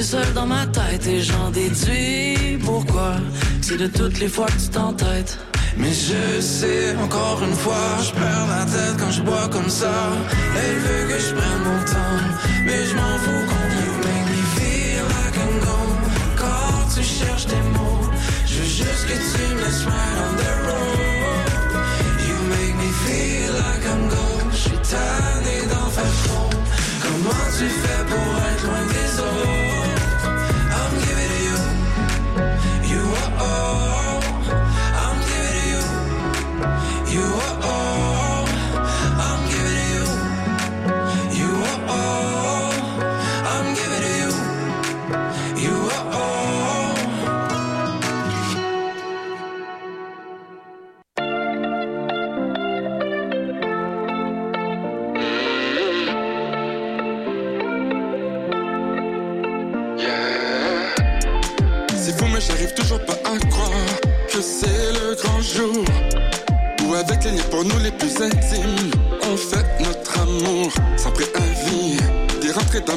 C'est 0.00 0.16
seul 0.16 0.32
dans 0.32 0.46
ma 0.46 0.66
tête 0.66 1.06
et 1.06 1.20
j'en 1.20 1.50
déduis 1.50 2.56
pourquoi. 2.64 3.16
C'est 3.60 3.76
de 3.76 3.86
toutes 3.86 4.18
les 4.18 4.28
fois 4.28 4.46
que 4.46 4.58
tu 4.58 4.68
t'entêtes. 4.70 5.38
Mais 5.76 5.92
je 5.92 6.40
sais, 6.40 6.96
encore 6.96 7.38
une 7.46 7.54
fois, 7.54 7.98
je 8.02 8.10
perds 8.12 8.46
la 8.48 8.64
tête 8.64 8.96
quand 8.98 9.10
je 9.10 9.20
bois 9.20 9.46
comme 9.52 9.68
ça. 9.68 9.92
Elle 10.56 10.78
veut 10.78 11.04
que 11.12 11.20
je 11.20 11.34
prenne 11.34 11.62
mon 11.68 11.84
temps, 11.84 12.20
mais 12.64 12.82
je 12.86 12.94
m'en 12.96 13.18
fous 13.24 13.44
qu'on 13.50 13.66
you 13.76 13.92
make 14.08 14.26
me 14.32 14.42
feel 14.56 15.04
like 15.16 15.36
I'm 15.36 15.56
gone. 15.68 16.00
Quand 16.34 16.94
tu 16.94 17.02
cherches 17.04 17.44
des 17.44 17.64
mots, 17.76 18.08
je 18.46 18.54
veux 18.54 18.64
juste 18.64 19.04
que 19.06 19.16
tu 19.30 19.54
me 19.54 19.60
laisses 19.60 19.84
right 19.84 20.16
on 20.24 20.32
the 20.40 20.52
road. 20.64 21.72
You 22.26 22.36
make 22.48 22.74
me 22.82 22.90
feel 23.04 23.52
like 23.52 23.84
I'm 23.84 24.08
gone, 24.08 24.50
je 24.50 24.56
suis 24.56 24.80
tanné 24.92 25.56
d'en 25.68 25.90
faire 25.90 26.16
trop. 26.24 26.48
Comment 27.02 27.44
tu 27.58 27.68
fais 27.68 28.02
pour 28.08 28.30
être 28.48 28.64
loin 28.64 28.86
des 28.88 29.20
autres? 29.20 29.69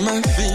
my 0.04 0.22
feet. 0.22 0.53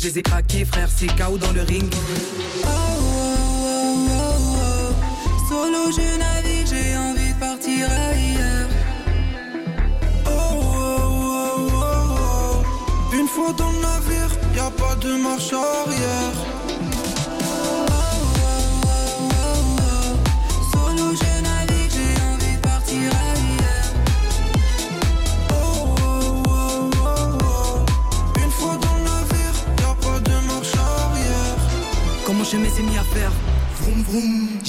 Je 0.00 0.06
les 0.06 0.18
ai 0.20 0.22
craqués, 0.22 0.64
frère, 0.64 0.88
c'est 0.88 1.08
KO 1.08 1.36
dans 1.36 1.52
le 1.52 1.60
ring. 1.60 1.92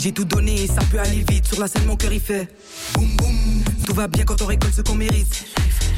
J'ai 0.01 0.13
tout 0.13 0.25
donné 0.25 0.63
et 0.63 0.65
ça 0.65 0.81
peut 0.89 0.99
aller 0.99 1.23
vite. 1.29 1.45
Sur 1.45 1.59
la 1.59 1.67
scène, 1.67 1.85
mon 1.85 1.95
cœur 1.95 2.11
il 2.11 2.19
fait 2.19 2.47
boum 2.95 3.07
boum. 3.17 3.35
Tout 3.85 3.93
va 3.93 4.07
bien 4.07 4.23
quand 4.23 4.41
on 4.41 4.47
récolte 4.47 4.73
ce 4.73 4.81
qu'on 4.81 4.95
mérite. 4.95 5.45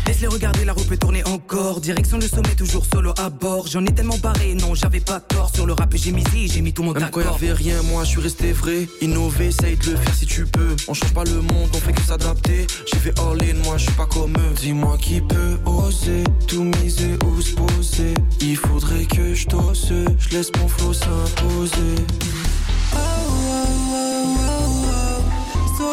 Laisse-les 0.06 0.28
regarder, 0.28 0.66
la 0.66 0.74
roue 0.74 0.84
peut 0.84 0.97
tourner 0.97 1.24
encore. 1.24 1.80
Direction 1.80 2.18
le 2.18 2.28
sommet, 2.28 2.54
toujours 2.58 2.86
solo 2.86 3.14
à 3.18 3.30
bord. 3.30 3.66
J'en 3.68 3.86
ai 3.86 3.93
tellement 3.95 4.18
barré, 4.18 4.56
non, 4.56 4.76
j'avais 4.76 4.99
pas 4.99 5.22
tort. 5.22 5.49
Sur 5.56 5.66
le 5.66 5.72
rap, 5.72 5.95
j'ai 5.95 6.12
misé, 6.12 6.47
j'ai 6.47 6.60
mis 6.60 6.74
tout 6.74 6.84
mon 6.84 6.91
Même 6.91 7.10
quand 7.12 7.22
y'avait 7.22 7.54
rien, 7.54 7.82
moi 7.84 8.04
je 8.04 8.10
suis 8.10 8.20
resté 8.20 8.51
vrai. 8.51 8.89
Innover, 8.99 9.47
essaye 9.47 9.78
de 9.78 9.91
le 9.91 9.95
faire 9.95 10.16
si 10.16 10.26
tu 10.26 10.45
peux. 10.47 10.76
On 10.89 10.93
change 10.93 11.14
pas 11.14 11.24
le 11.24 11.39
monde, 11.39 11.70
on 11.74 11.78
fait 11.78 11.93
que 11.93 12.01
s'adapter. 12.01 12.68
J'ai 12.91 12.99
fait 12.99 13.18
all 13.22 13.41
in, 13.41 13.64
moi 13.64 13.78
je 13.78 13.84
suis 13.84 13.93
pas 13.93 14.08
comme 14.08 14.34
eux. 14.34 14.54
Dis-moi 14.60 14.97
qui 14.99 15.22
peut 15.22 15.58
oser 15.66 16.26
tout 16.45 16.66
miser 16.66 17.18
ou 17.26 17.39
se 17.39 17.56
poser. 17.56 18.14
Il 18.41 18.58
faudrait 18.58 19.06
que 19.06 19.34
je 19.34 19.47
t'ose, 19.47 19.93
je 20.20 20.30
laisse 20.36 20.51
mon 20.60 20.68
flow 20.68 20.91
s'imposer. 20.91 21.95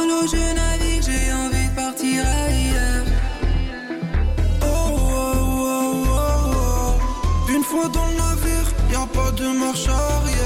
Solo 0.01 0.27
je 0.27 0.55
navigue, 0.55 1.03
j'ai 1.03 1.31
envie 1.31 1.69
de 1.69 1.75
partir 1.75 2.25
ailleurs. 2.25 3.05
Oh, 4.63 4.67
oh, 4.67 5.35
oh, 5.53 6.07
oh, 6.09 6.55
oh. 6.57 7.53
Une 7.53 7.63
fois 7.63 7.87
dans 7.89 8.07
le 8.07 8.17
navire, 8.17 8.69
y 8.91 8.95
a 8.95 9.07
pas 9.07 9.31
de 9.33 9.49
marche 9.59 9.89
arrière. 9.89 10.40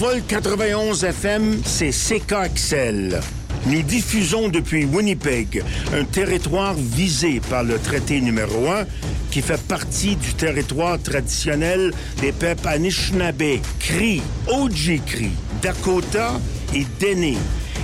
Envol 0.00 0.22
91 0.28 1.02
FM, 1.02 1.60
c'est 1.64 1.90
CKXL. 1.90 3.18
Nous 3.66 3.82
diffusons 3.82 4.48
depuis 4.48 4.84
Winnipeg, 4.84 5.64
un 5.92 6.04
territoire 6.04 6.74
visé 6.74 7.40
par 7.50 7.64
le 7.64 7.80
traité 7.80 8.20
numéro 8.20 8.68
1 8.68 8.84
qui 9.32 9.42
fait 9.42 9.60
partie 9.60 10.14
du 10.14 10.34
territoire 10.34 11.02
traditionnel 11.02 11.92
des 12.20 12.30
peuples 12.30 12.68
Anishinaabe, 12.68 13.58
Cri, 13.80 14.22
Ojibwe, 14.46 15.30
Dakota 15.62 16.38
et 16.76 16.86
Dene, 17.00 17.36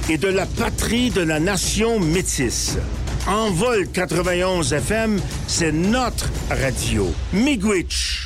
et 0.08 0.16
de 0.16 0.28
la 0.28 0.46
patrie 0.46 1.10
de 1.10 1.22
la 1.22 1.40
nation 1.40 1.98
métisse. 1.98 2.78
Envol 3.26 3.88
91 3.92 4.72
FM, 4.72 5.20
c'est 5.48 5.72
notre 5.72 6.30
radio. 6.48 7.12
Miigwech. 7.32 8.23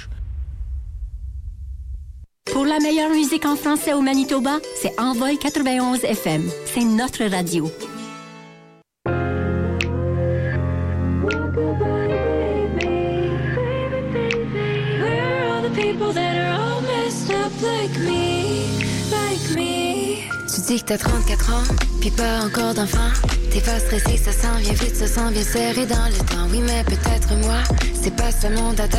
Pour 2.59 2.67
la 2.67 2.81
meilleure 2.81 3.11
musique 3.11 3.47
en 3.47 3.55
français 3.55 3.93
au 3.93 4.01
Manitoba, 4.01 4.59
c'est 4.83 4.99
Envol 4.99 5.39
91 5.39 6.03
FM. 6.03 6.43
C'est 6.67 6.83
notre 6.83 7.25
radio. 7.27 7.71
Dis 20.69 20.83
que 20.83 20.89
t'as 20.89 20.99
34 20.99 21.51
ans, 21.55 21.75
puis 21.99 22.11
pas 22.11 22.45
encore 22.45 22.75
d'enfant. 22.75 23.11
T'es 23.51 23.61
pas 23.61 23.79
stressé, 23.81 24.19
ça 24.19 24.33
s'en 24.33 24.59
vient 24.59 24.75
vite, 24.75 24.95
ça 24.95 25.07
s'en 25.07 25.31
vient 25.31 25.43
serré 25.43 25.87
dans 25.87 26.07
le 26.07 26.19
temps. 26.27 26.47
Oui, 26.51 26.61
mais 26.61 26.85
peut-être 26.85 27.35
moi, 27.41 27.63
c'est 28.03 28.15
pas 28.15 28.31
ça 28.31 28.51
mon 28.51 28.75
dada. 28.75 28.99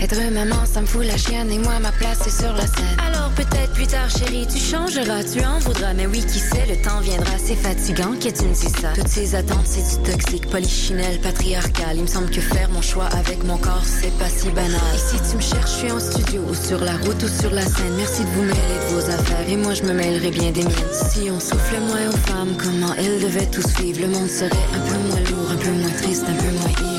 Être 0.00 0.32
maman, 0.32 0.66
ça 0.66 0.80
me 0.80 0.86
fout 0.86 1.06
la 1.06 1.16
chienne 1.16 1.52
et 1.52 1.58
moi, 1.58 1.78
ma 1.78 1.92
place, 1.92 2.18
c'est 2.24 2.42
sur 2.42 2.52
la 2.52 2.66
scène. 2.66 2.96
Alors 3.06 3.30
peut-être 3.30 3.72
plus 3.74 3.86
tard, 3.86 4.10
chérie, 4.10 4.46
tu 4.52 4.58
changeras, 4.58 5.22
tu 5.22 5.44
en 5.44 5.60
voudras. 5.60 5.94
Mais 5.94 6.06
oui, 6.06 6.20
qui 6.20 6.40
sait, 6.40 6.66
le 6.68 6.76
temps 6.82 7.00
viendra, 7.00 7.38
c'est 7.38 7.54
fatigant 7.54 8.12
que 8.14 8.28
tu 8.28 8.44
me 8.44 8.52
dis 8.52 8.80
ça. 8.80 8.88
Toutes 8.96 9.08
ces 9.08 9.36
attentes, 9.36 9.66
c'est 9.66 10.02
du 10.02 10.10
toxique, 10.10 10.50
polichinelle, 10.50 11.20
patriarcal. 11.20 11.96
Il 11.96 12.02
me 12.02 12.08
semble 12.08 12.30
que 12.30 12.40
faire 12.40 12.68
mon 12.70 12.82
choix 12.82 13.06
avec 13.06 13.44
mon 13.44 13.56
corps, 13.56 13.84
c'est 13.84 14.16
pas 14.18 14.28
si 14.28 14.50
banal. 14.50 14.80
Et 14.94 14.98
si 14.98 15.30
tu 15.30 15.36
me 15.36 15.42
cherches, 15.42 15.70
je 15.70 15.78
suis 15.78 15.92
en 15.92 16.00
studio, 16.00 16.42
ou 16.50 16.54
sur 16.54 16.80
la 16.80 16.96
route, 16.96 17.22
ou 17.22 17.28
sur 17.28 17.50
la 17.50 17.62
scène. 17.62 17.94
Merci 17.96 18.22
de 18.22 18.28
vous 18.30 18.42
mêler 18.42 18.78
de 18.90 18.94
vos 18.94 19.10
affaires, 19.10 19.48
et 19.48 19.56
moi, 19.56 19.74
je 19.74 19.84
me 19.84 19.92
mêlerai 19.92 20.30
bien 20.30 20.50
des 20.50 20.64
miennes. 20.64 21.03
Si 21.10 21.30
on 21.30 21.38
souffle 21.38 21.80
moins 21.80 22.08
aux 22.08 22.16
femmes, 22.28 22.56
comment 22.56 22.94
elles 22.94 23.20
devaient 23.20 23.46
tous 23.46 23.66
vivre, 23.80 24.00
le 24.00 24.08
monde 24.08 24.28
serait 24.28 24.50
un 24.74 24.80
peu 24.80 24.98
moins 25.08 25.20
lourd, 25.20 25.50
un 25.50 25.56
peu 25.56 25.70
moins 25.70 25.90
triste, 25.90 26.24
un 26.28 26.34
peu 26.34 26.50
moins 26.50 26.93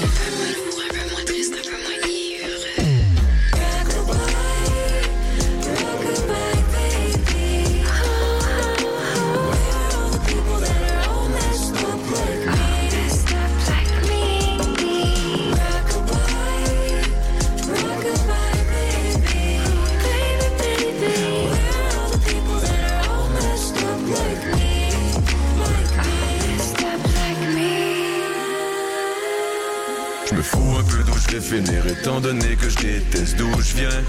finir 31.46 31.86
étant 31.86 32.20
donné 32.20 32.56
que 32.56 32.68
je 32.70 32.78
déteste 32.78 33.38
d'où 33.38 33.52
je 33.62 33.76
viens, 33.76 34.02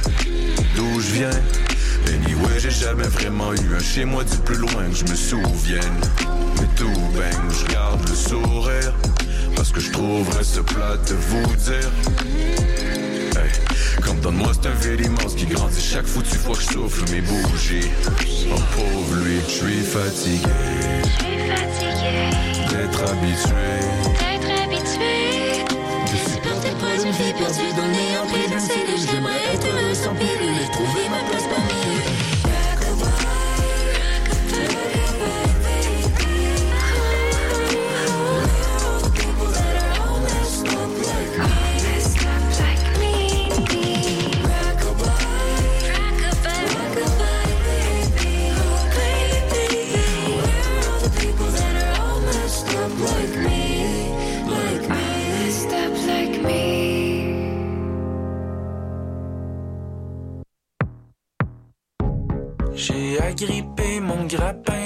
d'où 0.75 1.01
je 1.01 1.13
viens. 1.13 1.31
Anyway, 2.07 2.59
j'ai 2.59 2.71
jamais 2.71 3.09
vraiment 3.09 3.53
eu 3.53 3.75
un 3.75 3.79
chez 3.79 4.07
moi 4.07 4.25
du 4.25 4.39
plus 4.39 4.57
loin 4.57 4.89
que 4.91 4.97
je 4.97 5.05
me 5.05 5.15
souvienne. 5.15 6.01
Mais 6.57 6.67
tout 6.77 7.01
bang, 7.15 7.51
je 7.51 7.73
garde 7.75 8.09
le 8.09 8.15
sourire 8.15 8.95
parce 9.55 9.71
que 9.71 9.81
je 9.81 9.91
trouverais 9.91 10.45
ce 10.45 10.61
plat 10.61 10.97
de 10.97 11.15
vous 11.15 11.57
dire. 11.57 11.91
Hey, 13.37 13.51
comme 14.03 14.19
donne-moi 14.21 14.53
c'est 14.55 14.69
un 14.69 14.75
verre 14.75 15.01
immense 15.03 15.35
qui 15.35 15.45
grandit 15.45 15.81
chaque 15.81 16.07
foutue 16.07 16.39
fois 16.39 16.55
que 16.55 16.63
je 16.63 16.73
souffle 16.73 17.13
mes 17.13 17.21
bougies. 17.21 17.91
Oh 18.51 18.61
pauvre 18.75 19.23
lui, 19.23 19.41
je 19.47 19.53
suis 19.53 19.83
fatigué. 19.83 20.49
D'être 22.71 23.11
habitué. 23.11 23.96
Perdue 27.37 27.73
dans 27.77 27.87
le 27.87 27.93
néant 27.93 28.27
pris 28.27 28.49
d'une 28.49 28.61
cellule 28.61 28.99
J'aimerais 28.99 29.55
être 29.55 29.67
heureux 29.67 29.95
sans 29.95 30.15
pilule 30.15 30.36
agrippé 64.47 64.86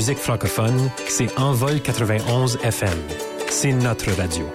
musique 0.00 0.16
francophone, 0.16 0.90
c'est 1.08 1.38
Envol 1.38 1.82
91 1.82 2.56
FM. 2.62 2.88
C'est 3.50 3.70
notre 3.70 4.10
radio. 4.12 4.46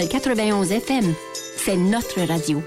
91 0.00 0.72
FM. 0.72 1.14
C'est 1.56 1.76
notre 1.76 2.22
radio. 2.26 2.62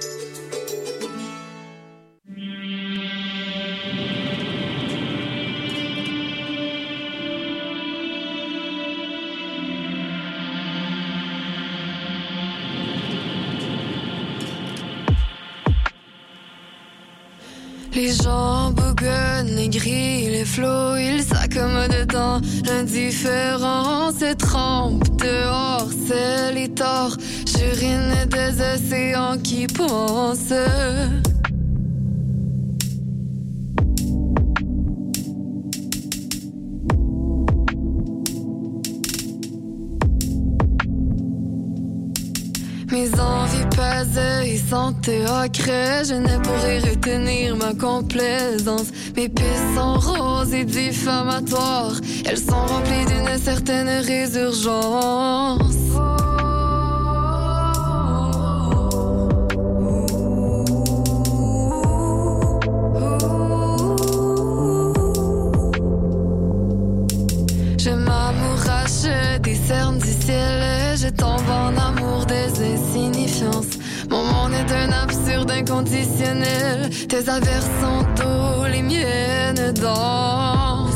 Les 17.93 18.11
gens 18.11 18.71
bougonnent, 18.71 19.55
les 19.55 19.69
gris, 19.69 20.29
les 20.29 20.45
flots, 20.45 20.95
ils 20.97 21.23
s'accommodent 21.23 22.05
dans 22.07 22.39
l'indifférence. 22.65 23.44
qui 29.45 29.67
pense. 29.67 30.49
Mes 42.91 43.09
envies 43.19 43.67
pesées 43.69 44.53
et 44.53 44.57
sont 44.57 44.95
regret, 45.05 46.05
je 46.05 46.15
ne 46.15 46.37
pourrais 46.39 46.79
retenir 46.79 47.55
ma 47.55 47.73
complaisance. 47.75 48.87
Mes 49.15 49.29
pistes 49.29 49.75
sont 49.75 49.99
roses 49.99 50.53
et 50.55 50.65
diffamatoires, 50.65 51.99
elles 52.25 52.39
sont 52.39 52.65
remplies 52.65 53.05
d'une 53.05 53.37
certaine 53.37 53.89
résurgence. 53.89 55.64
je 71.05 71.09
tombe 71.11 71.49
en 71.49 71.77
amour 71.77 72.25
des 72.25 72.49
insignifiances. 72.73 73.77
Mon 74.09 74.23
monde 74.23 74.53
est 74.53 74.71
un 74.73 74.91
absurde 74.91 75.51
inconditionnel. 75.51 76.89
Tes 77.07 77.29
averses 77.29 77.69
sont 77.81 78.03
tous 78.15 78.65
les 78.71 78.81
miennes 78.81 79.73
dansent. 79.73 80.91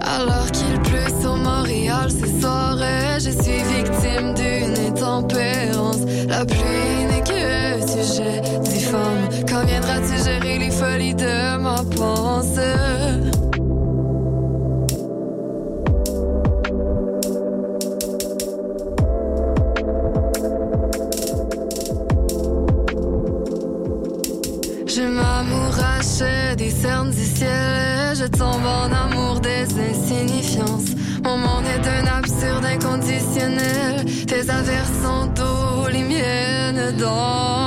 Alors 0.00 0.50
qu'il 0.52 0.80
pleut 0.80 1.20
sur 1.20 1.36
Montréal 1.36 2.10
ce 2.10 2.40
soir, 2.40 2.78
euh, 2.80 3.18
je 3.18 3.30
suis 3.30 3.62
victime 3.74 4.34
d'une 4.34 4.86
intempérance. 4.88 6.00
La 6.28 6.44
pluie 6.46 6.81
Je 24.94 25.02
m'amourache 25.02 26.56
des 26.58 26.70
cernes 26.70 27.10
du 27.10 27.24
ciel, 27.24 28.14
je 28.14 28.26
tombe 28.26 28.66
en 28.66 28.92
amour 28.92 29.40
des 29.40 29.64
insignifiances. 29.80 30.94
Mon 31.24 31.38
monde 31.38 31.64
est 31.64 31.88
un 31.88 32.18
absurde 32.18 32.64
inconditionnel, 32.64 34.04
tes 34.26 34.50
aversions 34.50 35.26
d'eau, 35.34 35.88
les 35.90 36.02
miennes 36.02 36.96
dans. 36.98 37.61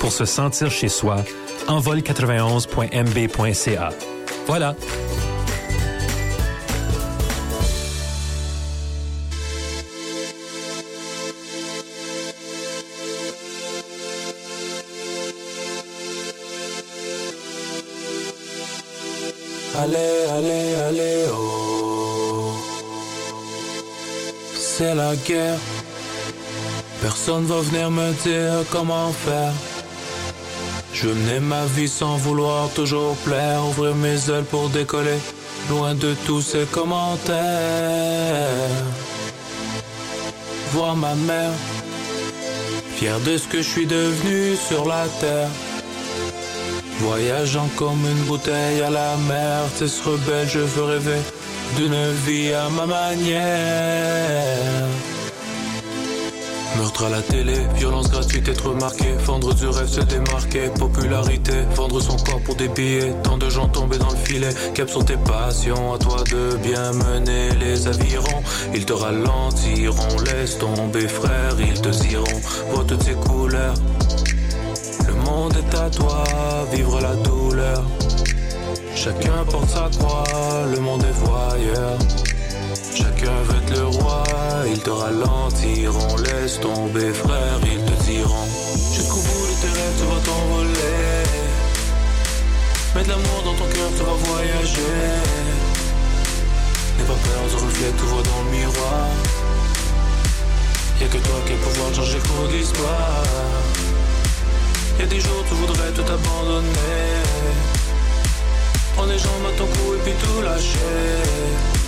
Pour 0.00 0.12
se 0.12 0.24
sentir 0.24 0.70
chez 0.70 0.88
soi, 0.88 1.16
envol91.mb.ca. 1.68 3.90
Voilà. 4.46 4.74
Personne 27.26 27.46
va 27.46 27.60
venir 27.62 27.90
me 27.90 28.12
dire 28.22 28.66
comment 28.70 29.10
faire. 29.10 29.52
Je 30.92 31.08
menais 31.08 31.40
ma 31.40 31.64
vie 31.64 31.88
sans 31.88 32.18
vouloir 32.18 32.68
toujours 32.74 33.16
plaire, 33.24 33.64
ouvrir 33.66 33.94
mes 33.94 34.28
ailes 34.28 34.44
pour 34.44 34.68
décoller, 34.68 35.16
loin 35.70 35.94
de 35.94 36.14
tous 36.26 36.42
ces 36.42 36.66
commentaires. 36.66 37.32
Voir 40.72 40.96
ma 40.96 41.14
mère, 41.14 41.52
fière 42.96 43.20
de 43.20 43.38
ce 43.38 43.48
que 43.48 43.62
je 43.62 43.70
suis 43.70 43.86
devenu 43.86 44.54
sur 44.54 44.86
la 44.86 45.06
terre. 45.18 45.48
Voyageant 46.98 47.70
comme 47.76 48.04
une 48.04 48.24
bouteille 48.24 48.82
à 48.82 48.90
la 48.90 49.16
mer, 49.28 49.62
Tess 49.78 50.02
rebelle, 50.02 50.46
je 50.46 50.58
veux 50.58 50.84
rêver 50.84 51.22
d'une 51.78 52.12
vie 52.26 52.52
à 52.52 52.68
ma 52.68 52.84
manière. 52.84 53.94
Meurtre 56.76 57.04
à 57.04 57.08
la 57.08 57.22
télé, 57.22 57.54
violence 57.76 58.10
gratuite, 58.10 58.48
être 58.48 58.68
remarqué, 58.70 59.12
vendre 59.24 59.54
du 59.54 59.66
rêve, 59.68 59.86
se 59.86 60.00
démarquer, 60.00 60.70
popularité, 60.76 61.52
vendre 61.76 62.00
son 62.00 62.16
corps 62.16 62.40
pour 62.40 62.56
des 62.56 62.68
billets, 62.68 63.14
tant 63.22 63.38
de 63.38 63.48
gens 63.48 63.68
tombés 63.68 63.98
dans 63.98 64.10
le 64.10 64.16
filet, 64.16 64.48
cap 64.74 64.88
sur 64.90 65.04
tes 65.04 65.16
passions, 65.16 65.94
à 65.94 65.98
toi 65.98 66.16
de 66.24 66.56
bien 66.56 66.92
mener. 66.92 67.50
Les 67.60 67.86
avirons, 67.86 68.42
ils 68.74 68.84
te 68.84 68.92
ralentiront, 68.92 70.18
laisse 70.24 70.58
tomber 70.58 71.06
frère, 71.06 71.54
ils 71.60 71.80
te 71.80 71.90
diront, 71.90 72.40
vois 72.72 72.84
toutes 72.84 73.04
ces 73.04 73.14
couleurs, 73.14 73.74
le 75.06 75.14
monde 75.14 75.56
est 75.56 75.76
à 75.76 75.88
toi, 75.90 76.24
vivre 76.72 77.00
la 77.00 77.14
douleur, 77.14 77.84
chacun 78.96 79.44
porte 79.48 79.68
sa 79.68 79.88
croix, 79.96 80.24
le 80.72 80.80
monde 80.80 81.04
est 81.04 81.24
voyeur. 81.24 81.98
Chacun 82.94 83.42
veut 83.48 83.56
être 83.56 83.76
le 83.76 83.86
roi, 83.86 84.22
ils 84.68 84.78
te 84.78 84.90
ralentiront, 84.90 86.16
laisse 86.16 86.60
tomber 86.60 87.12
frère, 87.12 87.58
ils 87.66 87.84
te 87.84 88.02
diront. 88.04 88.46
Jusqu'au 88.94 89.16
bout 89.16 89.46
de 89.48 89.54
tes 89.60 89.72
rêves 89.76 89.96
tu 89.98 90.04
vas 90.04 90.20
t'envoler. 90.24 91.24
Mets 92.94 93.02
de 93.02 93.08
l'amour 93.08 93.42
dans 93.44 93.54
ton 93.54 93.68
cœur, 93.74 93.90
tu 93.98 94.04
vas 94.04 94.18
voyager. 94.30 95.02
N'aie 96.96 97.04
pas 97.04 97.18
peur 97.26 97.42
du 97.48 97.56
reflet 97.56 97.90
que 97.90 98.00
tu 98.00 98.06
vois 98.06 98.22
dans 98.22 98.42
le 98.44 98.50
miroir. 98.56 99.08
Y'a 101.00 101.08
que 101.08 101.18
toi 101.18 101.38
qui 101.46 101.52
as 101.52 101.56
pouvoir 101.56 101.94
changer 101.94 102.18
le 102.18 102.28
cours 102.28 102.48
de 102.48 102.52
l'histoire. 102.52 103.24
Y'a 105.00 105.06
des 105.06 105.20
jours 105.20 105.44
tu 105.48 105.54
voudrais 105.54 105.90
tout 105.90 106.12
abandonner. 106.12 107.10
Prends 108.94 109.06
les 109.06 109.18
jambes 109.18 109.46
à 109.52 109.58
ton 109.58 109.66
cou 109.66 109.94
et 109.96 109.98
puis 110.04 110.12
tout 110.22 110.40
lâcher 110.42 111.83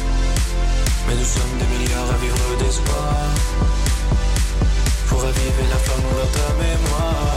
mais 1.07 1.15
nous 1.15 1.25
sommes 1.25 1.59
des 1.59 1.79
milliards 1.79 2.11
à 2.11 2.17
vivre 2.19 2.57
d'espoir. 2.59 3.17
Pour 5.09 5.23
raviver 5.23 5.67
la 5.71 5.77
flamme 5.77 6.03
dans 6.19 6.33
ta 6.39 6.49
mémoire 6.63 7.35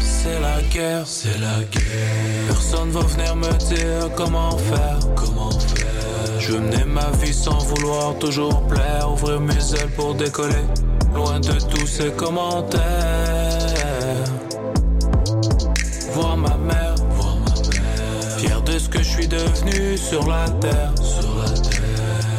C'est 0.00 0.40
la 0.40 0.62
guerre, 0.62 1.06
c'est 1.06 1.38
la 1.38 1.58
guerre. 1.70 2.46
Personne 2.48 2.90
va 2.90 3.00
venir 3.00 3.36
me 3.36 3.52
dire 3.74 4.10
comment 4.16 4.56
faire. 4.58 4.98
Comment 5.14 5.50
faire? 5.50 6.40
Je 6.40 6.52
menais 6.52 6.84
ma 6.84 7.10
vie 7.22 7.34
sans 7.34 7.58
vouloir 7.58 8.16
toujours 8.18 8.62
plaire. 8.66 9.10
Ouvrir 9.12 9.40
mes 9.40 9.74
ailes 9.74 9.90
pour 9.96 10.14
décoller. 10.14 10.66
Loin 11.14 11.40
de 11.40 11.58
tous 11.70 11.86
ces 11.86 12.10
commentaires. 12.10 12.80
Voir 16.12 16.36
ma 16.36 16.56
mère. 16.56 16.94
Fier 18.38 18.60
de 18.62 18.78
ce 18.78 18.88
que 18.88 18.98
je 18.98 19.08
suis 19.08 19.28
devenu 19.28 19.96
Sur 19.96 20.26
la 20.28 20.46
terre 20.60 20.92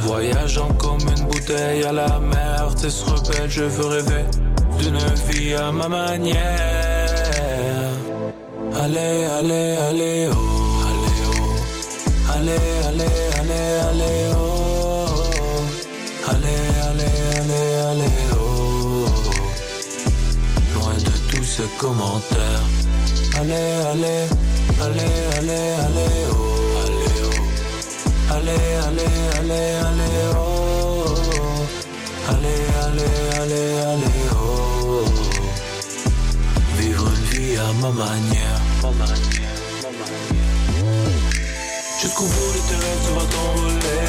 Voyageant 0.07 0.69
comme 0.75 1.01
une 1.01 1.25
bouteille 1.25 1.84
à 1.84 1.91
la 1.91 2.19
mer, 2.19 2.73
t'es 2.81 2.89
ce 2.89 3.03
rebelle, 3.03 3.49
je 3.49 3.63
veux 3.63 3.88
rêver 3.88 4.23
d'une 4.79 4.97
vie 5.27 5.53
à 5.53 5.69
ma 5.69 5.89
manière. 5.89 6.38
Allez, 8.81 9.25
allez, 9.38 9.75
allez, 9.89 10.29
oh, 10.31 10.38
allez, 10.88 11.23
oh. 11.27 11.35
Allez, 12.34 12.65
allez, 12.88 13.15
allez, 13.39 13.67
allez, 13.89 14.19
oh. 14.34 15.07
Allez, 16.29 16.63
allez, 16.89 17.17
allez, 17.91 18.15
oh. 18.31 19.05
Loin 20.73 20.93
de 20.93 21.15
tous 21.29 21.43
ces 21.43 21.67
commentaires. 21.77 22.67
Allez, 23.38 23.69
allez, 23.91 24.23
allez, 24.81 25.11
allez, 25.38 25.67
allez, 25.85 26.25
oh 26.31 26.36
allez, 28.38 28.51
allez, 28.88 29.18
allez, 29.39 29.69
allez, 29.88 30.26
oh. 30.35 31.05
Allez, 32.30 32.64
allez, 32.84 33.18
allez, 33.39 33.72
allez, 33.91 34.27
oh. 34.34 35.05
Vivre 36.77 37.07
une 37.07 37.26
vie 37.31 37.57
à 37.57 37.69
ma 37.81 37.89
manière, 37.89 38.61
ma 38.81 38.91
manière, 38.91 39.57
ma 39.84 39.91
manière. 39.99 40.38
Jusqu'au 42.01 42.26
bout 42.26 42.51
de 42.55 42.61
tes 42.68 42.76
rêves, 42.76 43.01
tu 43.05 43.11
vas 43.18 43.27
t'envoler. 43.34 44.05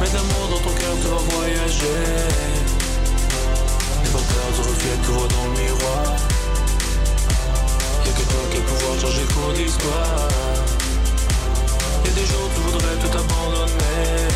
Mais 0.00 0.08
d'amour 0.08 0.44
dans 0.50 0.58
ton 0.58 0.74
cœur, 0.78 0.94
tu 1.02 1.08
vas 1.08 1.24
voyager. 1.36 2.02
Tu 4.04 4.08
vas 4.10 4.24
perdre 4.30 4.56
le 4.56 4.62
reflet, 4.68 4.96
tu 5.04 5.10
vois 5.12 5.28
dans 5.28 5.46
le 5.46 5.54
miroir. 5.60 6.06
Y'a 8.04 8.12
que 8.12 8.24
toi 8.30 8.42
qui 8.50 8.58
pouvoir 8.60 9.00
changer 9.00 9.26
cours 9.32 9.52
d'histoire 9.54 10.75
des 12.16 12.24
jours 12.24 12.48
tu 12.54 12.60
voudrais 12.62 12.96
tout 13.02 13.14
abandonner. 13.22 14.28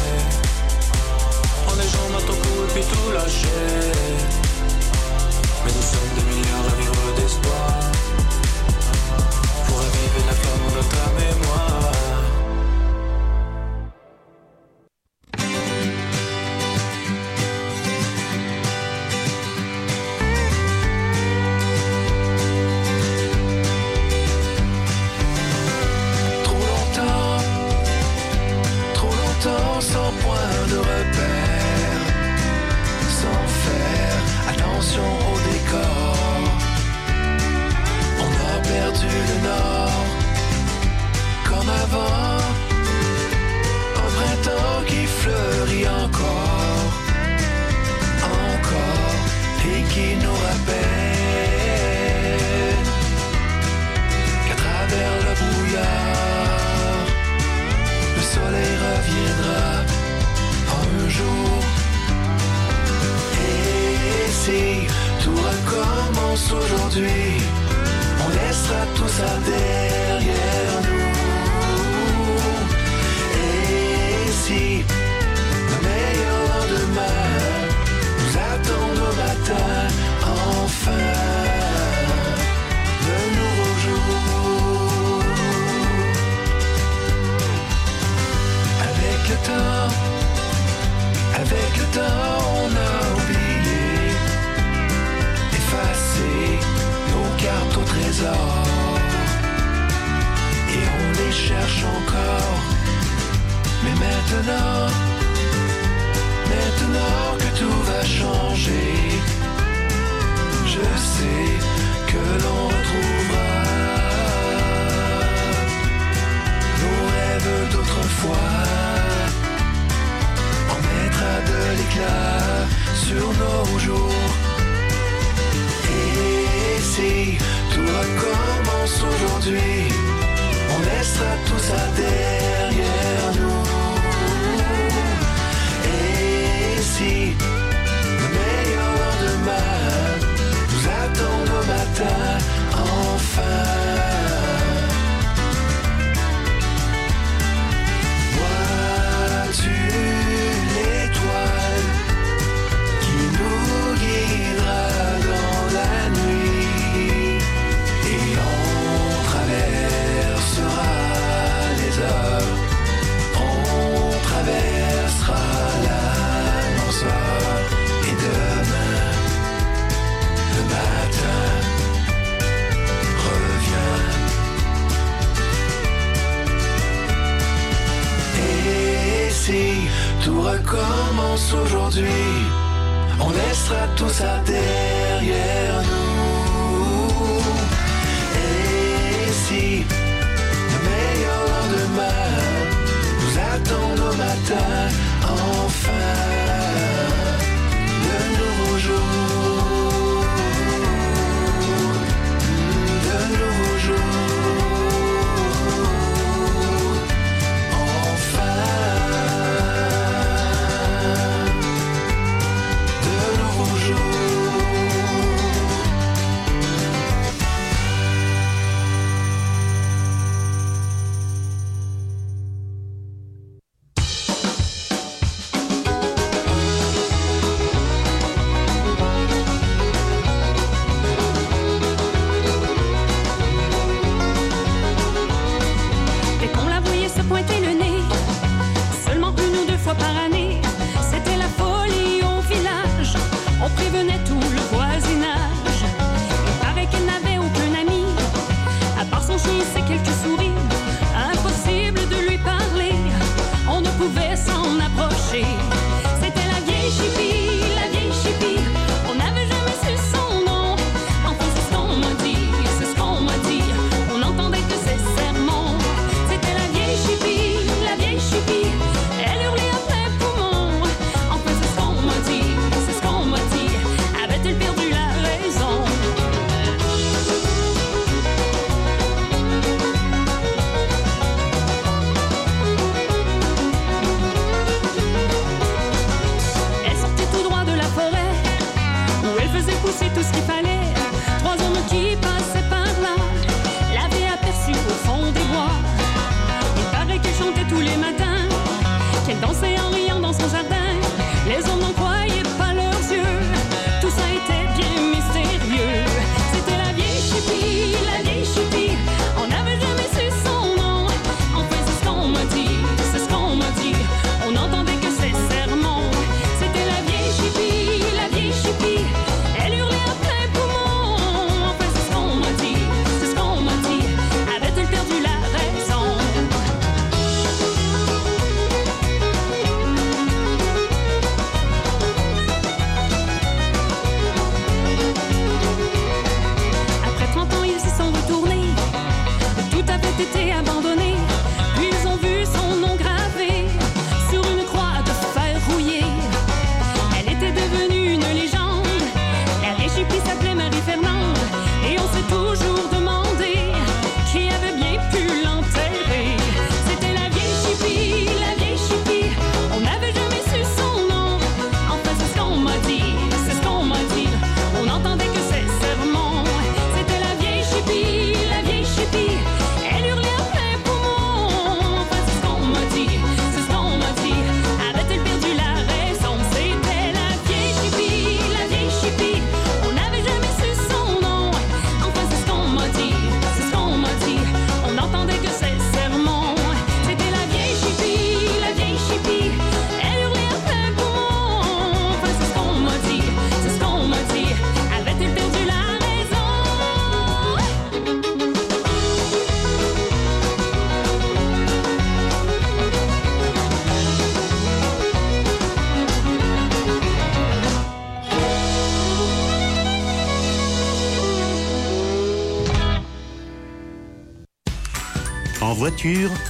En 1.69 1.75
jambes 1.93 2.17
à 2.19 2.23
ton 2.27 2.37
cou 2.43 2.55
et 2.65 2.71
puis 2.75 2.85
tout 2.93 3.11
lâcher. 3.13 3.69
Mais 5.65 5.73
nous 5.77 5.87
sommes 5.93 6.11
des 6.17 6.25
milliards 6.31 6.69
à 6.73 6.75
vivre 6.81 7.09
d'espoir. 7.17 7.73
Pour 9.67 9.79
aviver 9.89 10.23
la 10.29 10.35
flamme 10.41 10.69
de 10.77 10.83
ta 10.93 11.05
mémoire 11.19 11.50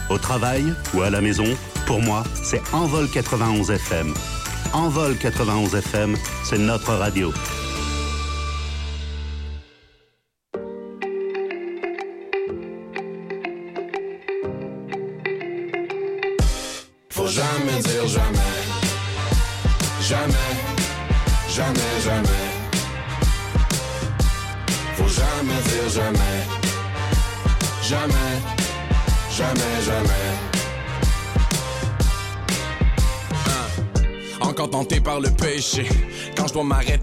au 0.08 0.18
travail 0.18 0.64
ou 0.94 1.02
à 1.02 1.10
la 1.10 1.20
maison, 1.20 1.44
pour 1.86 2.00
moi, 2.00 2.22
c'est 2.42 2.62
Envol 2.72 3.08
91 3.08 3.70
FM. 3.70 4.14
Envol 4.72 5.16
91 5.16 5.74
FM, 5.74 6.16
c'est 6.44 6.58
notre 6.58 6.94
radio. 6.94 7.32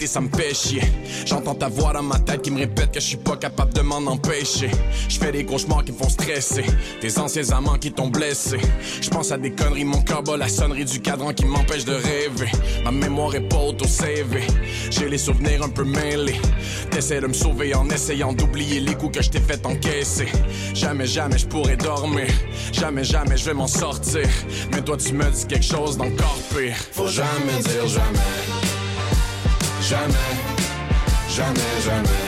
Ça 0.07 0.21
me 0.21 0.29
fait 0.29 0.53
chier. 0.53 0.81
J'entends 1.25 1.55
ta 1.55 1.67
voix 1.67 1.93
dans 1.93 2.03
ma 2.03 2.19
tête 2.19 2.41
qui 2.41 2.51
me 2.51 2.59
répète 2.59 2.91
que 2.91 2.99
je 2.99 3.05
suis 3.05 3.17
pas 3.17 3.35
capable 3.35 3.73
de 3.73 3.81
m'en 3.81 3.97
empêcher. 3.97 4.71
Je 5.09 5.17
fais 5.17 5.31
des 5.31 5.45
cauchemars 5.45 5.83
qui 5.83 5.91
me 5.91 5.97
font 5.97 6.09
stresser. 6.09 6.63
Tes 7.01 7.17
anciens 7.19 7.49
amants 7.51 7.77
qui 7.77 7.91
t'ont 7.91 8.07
blessé. 8.07 8.57
Je 9.01 9.09
pense 9.09 9.31
à 9.31 9.37
des 9.37 9.51
conneries, 9.51 9.85
mon 9.85 9.99
bat 9.99 10.37
la 10.37 10.47
sonnerie 10.47 10.85
du 10.85 10.99
cadran 11.01 11.33
qui 11.33 11.45
m'empêche 11.45 11.85
de 11.85 11.93
rêver. 11.93 12.49
Ma 12.83 12.91
mémoire 12.91 13.35
est 13.35 13.47
pas 13.47 13.57
auto-CV. 13.57 14.41
J'ai 14.89 15.09
les 15.09 15.17
souvenirs 15.17 15.63
un 15.63 15.69
peu 15.69 15.83
mêlés. 15.83 16.39
T'essaies 16.89 17.21
de 17.21 17.27
me 17.27 17.33
sauver 17.33 17.75
en 17.75 17.89
essayant 17.89 18.33
d'oublier 18.33 18.79
les 18.79 18.95
coups 18.95 19.17
que 19.17 19.23
je 19.23 19.29
t'ai 19.29 19.39
fait 19.39 19.65
encaisser. 19.65 20.27
Jamais, 20.73 21.05
jamais 21.05 21.37
je 21.37 21.47
pourrais 21.47 21.77
dormir. 21.77 22.27
Jamais, 22.71 23.03
jamais 23.03 23.37
je 23.37 23.45
vais 23.45 23.53
m'en 23.53 23.67
sortir. 23.67 24.27
Mais 24.71 24.81
toi, 24.81 24.97
tu 24.97 25.13
me 25.13 25.29
dis 25.29 25.45
quelque 25.45 25.65
chose 25.65 25.97
d'encore 25.97 26.37
pire. 26.55 26.75
Faut 26.93 27.07
jamais 27.07 27.61
dire 27.61 27.87
jamais. 27.87 28.36
Jamais, 29.89 30.35
jamais, 31.29 31.81
jamais. 31.81 32.27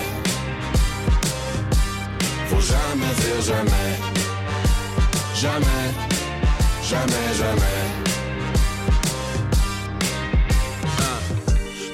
Faut 2.47 2.61
jamais 2.61 3.13
dire 3.19 3.41
jamais. 3.41 3.91
Jamais, 5.35 5.65
jamais, 6.81 7.33
jamais. 7.37 7.79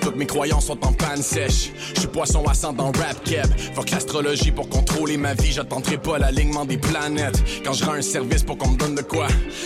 Toutes 0.02 0.18
mes 0.18 0.28
croyances 0.28 0.68
sont 0.68 0.86
en 0.86 0.94
panne 0.94 1.24
sèche. 1.24 1.72
Suis 2.06 2.12
poisson 2.12 2.46
ascendant 2.46 2.92
rap 2.92 3.24
keb. 3.24 3.48
Fuck 3.74 3.90
l'astrologie 3.90 4.52
pour 4.52 4.70
contrôler 4.70 5.18
ma 5.18 5.34
vie. 5.34 5.52
J'attendrai 5.52 5.98
pas 5.98 6.20
l'alignement 6.20 6.64
des 6.64 6.78
planètes. 6.78 7.44
Quand 7.66 7.74
je 7.74 7.84
rends 7.84 7.94
un 7.94 8.04
service 8.04 8.44
pour 8.44 8.60
qu'on 8.60 8.70
me 8.70 8.78
donne 8.78 8.94
de 8.94 9.02
quoi. 9.02 9.26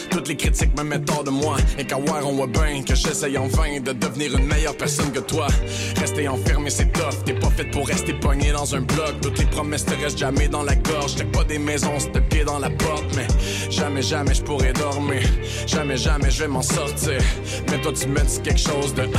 Toutes 0.09 0.29
les 0.29 0.37
critiques 0.37 0.73
me 0.77 0.83
mettent 0.83 1.09
hors 1.11 1.25
de 1.25 1.31
moi. 1.31 1.57
Et 1.77 1.83
qu'à 1.83 1.97
voir, 1.97 2.25
on 2.25 2.31
voit 2.35 2.47
bien 2.47 2.81
que 2.83 2.95
j'essaye 2.95 3.37
en 3.37 3.47
vain 3.47 3.81
de 3.81 3.91
devenir 3.91 4.37
une 4.37 4.45
meilleure 4.45 4.77
personne 4.77 5.11
que 5.11 5.19
toi. 5.19 5.47
Rester 5.99 6.29
enfermé, 6.29 6.69
c'est 6.69 6.89
tough. 6.93 7.25
T'es 7.25 7.33
pas 7.33 7.49
fait 7.49 7.65
pour 7.65 7.85
rester 7.85 8.13
pogné 8.13 8.53
dans 8.53 8.73
un 8.73 8.81
bloc. 8.81 9.19
Toutes 9.21 9.39
les 9.39 9.47
promesses 9.47 9.83
te 9.83 10.01
restent 10.01 10.19
jamais 10.19 10.47
dans 10.47 10.63
la 10.63 10.75
gorge. 10.75 11.15
T'as 11.17 11.25
pas 11.25 11.43
des 11.43 11.59
maisons, 11.59 11.99
c'est 11.99 12.21
pied 12.29 12.45
dans 12.45 12.59
la 12.59 12.69
porte. 12.69 13.03
Mais 13.17 13.27
jamais, 13.69 14.01
jamais 14.01 14.33
je 14.33 14.43
pourrais 14.43 14.71
dormir. 14.71 15.23
Jamais, 15.67 15.97
jamais 15.97 16.31
je 16.31 16.43
vais 16.43 16.47
m'en 16.47 16.61
sortir. 16.61 17.21
Mais 17.69 17.81
toi, 17.81 17.91
tu 17.91 18.07
me 18.07 18.21
dis 18.21 18.39
quelque 18.41 18.61
chose 18.61 18.93
de. 18.93 19.09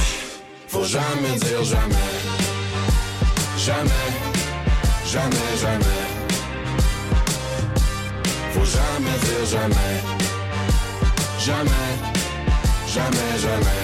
Faut 0.69 0.85
jamais 0.85 1.37
dire 1.39 1.65
jamais. 1.65 2.40
Jamais, 3.61 3.91
jamais, 5.05 5.57
jamais. 5.61 6.01
Faut 8.55 8.65
jamais 8.65 9.17
dire 9.25 9.45
jamais. 9.53 9.97
Jamais, 11.39 11.91
jamais, 12.89 13.39
jamais. 13.45 13.83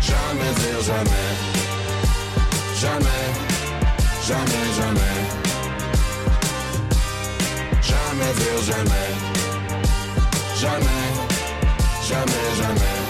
Jamais 0.00 0.54
dire 0.58 0.80
jamais. 0.88 1.28
Jamais, 2.80 3.24
jamais, 4.26 4.64
jamais. 4.76 5.14
Jamais 7.80 8.32
dire 8.40 8.60
jamais. 8.66 9.08
Jamais, 10.60 11.02
jamais, 12.08 12.56
jamais. 12.58 13.03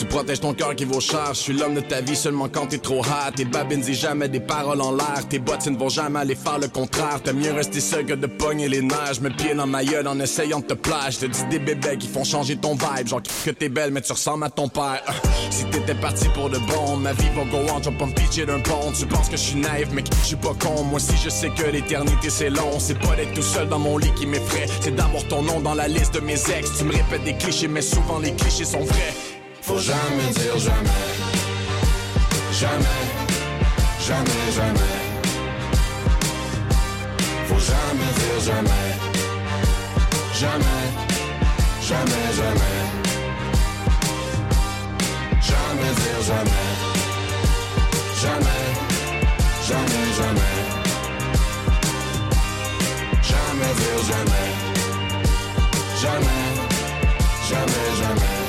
Tu 0.00 0.06
protèges 0.06 0.40
ton 0.40 0.54
cœur 0.54 0.74
qui 0.74 0.86
vaut 0.86 0.98
cher. 0.98 1.34
Je 1.34 1.40
suis 1.40 1.52
l'homme 1.52 1.74
de 1.74 1.80
ta 1.80 2.00
vie 2.00 2.16
seulement 2.16 2.48
quand 2.48 2.68
t'es 2.68 2.78
trop 2.78 3.00
hot. 3.02 3.32
Tes 3.36 3.44
babines 3.44 3.82
disent 3.82 4.00
jamais 4.00 4.30
des 4.30 4.40
paroles 4.40 4.80
en 4.80 4.92
l'air. 4.92 5.28
Tes 5.28 5.38
bottines 5.38 5.74
ne 5.74 5.78
vont 5.78 5.90
jamais 5.90 6.20
aller 6.20 6.34
faire 6.34 6.58
le 6.58 6.68
contraire. 6.68 7.20
T'as 7.22 7.34
mieux 7.34 7.52
rester 7.52 7.80
seul 7.80 8.06
que 8.06 8.14
de 8.14 8.26
pogner 8.26 8.66
les. 8.70 8.80
Je 8.80 9.20
me 9.20 9.28
pied 9.28 9.52
dans 9.54 9.66
ma 9.66 9.84
gueule 9.84 10.08
en 10.08 10.18
essayant 10.18 10.60
de 10.60 10.64
te 10.64 10.72
plaire. 10.72 11.10
Te 11.10 11.26
dis 11.26 11.44
des 11.50 11.58
bébés 11.58 11.98
qui 11.98 12.08
font 12.08 12.24
changer 12.24 12.56
ton 12.56 12.76
vibe. 12.76 13.08
Genre 13.08 13.20
que 13.44 13.50
t'es 13.50 13.68
belle, 13.68 13.90
mais 13.90 14.00
tu 14.00 14.12
ressembles 14.12 14.44
à 14.44 14.48
ton 14.48 14.68
père. 14.68 15.02
Euh, 15.06 15.12
Si 15.50 15.66
t'étais 15.66 15.94
parti 15.94 16.28
pour 16.32 16.48
de 16.48 16.56
bon, 16.56 16.96
ma 16.96 17.12
vie 17.12 17.28
va 17.36 17.44
go 17.44 17.58
on. 17.70 17.82
Je 17.82 17.90
vais 17.90 17.98
pas 17.98 18.06
me 18.06 18.14
pitcher 18.14 18.46
d'un 18.46 18.60
pont. 18.60 18.92
Tu 18.98 19.04
penses 19.04 19.28
que 19.28 19.36
je 19.36 19.42
suis 19.42 19.60
naïf, 19.60 19.88
mais 19.92 20.02
je 20.22 20.26
suis 20.28 20.36
pas 20.36 20.54
con. 20.58 20.82
Moi 20.84 20.98
si 20.98 21.14
je 21.22 21.28
sais 21.28 21.50
que 21.50 21.66
l'éternité 21.70 22.30
c'est 22.30 22.48
long. 22.48 22.78
C'est 22.78 22.98
pas 22.98 23.16
d'être 23.16 23.34
tout 23.34 23.42
seul 23.42 23.68
dans 23.68 23.78
mon 23.78 23.98
lit 23.98 24.12
qui 24.18 24.24
m'effraie. 24.26 24.64
C'est 24.80 24.96
d'avoir 24.96 25.28
ton 25.28 25.42
nom 25.42 25.60
dans 25.60 25.74
la 25.74 25.88
liste 25.88 26.14
de 26.14 26.20
mes 26.20 26.40
ex. 26.56 26.78
Tu 26.78 26.84
me 26.84 26.92
répètes 26.92 27.24
des 27.24 27.34
clichés, 27.34 27.68
mais 27.68 27.82
souvent 27.82 28.18
les 28.18 28.32
clichés 28.32 28.64
sont 28.64 28.80
vrais. 28.80 29.12
Faut 29.70 29.78
jamais 29.78 30.30
dire 30.34 30.58
jamais. 30.58 31.06
Jamais, 32.60 33.02
jamais, 34.00 34.46
jamais. 34.56 34.96
Faut 37.46 37.62
jamais 37.70 38.10
dire 38.18 38.40
jamais. 38.48 38.88
Jamais, 40.40 40.82
jamais, 41.88 42.26
jamais. 42.38 42.78
Jamais 45.48 45.92
dire 46.00 46.20
jamais. 46.30 46.68
Jamais, 48.22 48.62
jamais, 49.68 50.04
jamais. 50.18 50.54
Jamais 53.22 53.72
dire 53.78 54.00
jamais. 54.10 54.48
Jamais, 56.02 56.42
jamais, 57.48 57.88
jamais. 58.00 58.39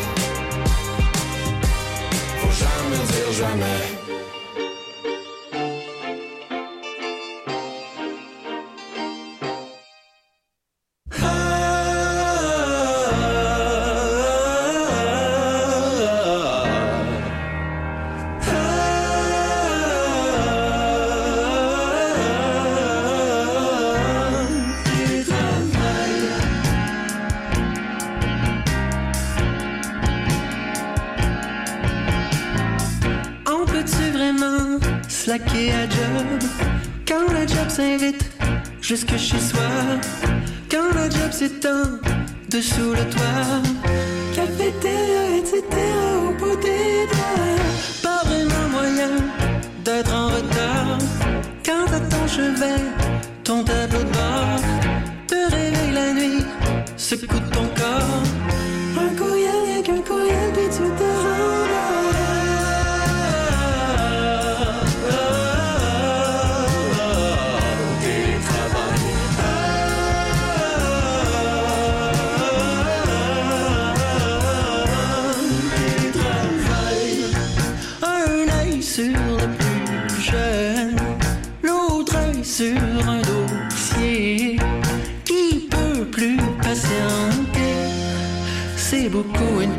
Faut 2.91 2.97
jamais 2.97 3.05
dire 3.13 3.31
jamais. 3.31 4.00
Dessous 42.51 42.93
le 42.93 43.09
toit 43.09 43.70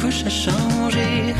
couche 0.02 0.24
à 0.26 0.30
changer. 0.30 1.32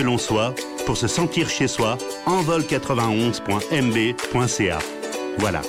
que 0.00 0.06
l'on 0.06 0.18
soit, 0.18 0.54
pour 0.86 0.96
se 0.96 1.06
sentir 1.06 1.50
chez 1.50 1.68
soi, 1.68 1.98
envol91.mb.ca. 2.26 4.78
Voilà. 5.38 5.60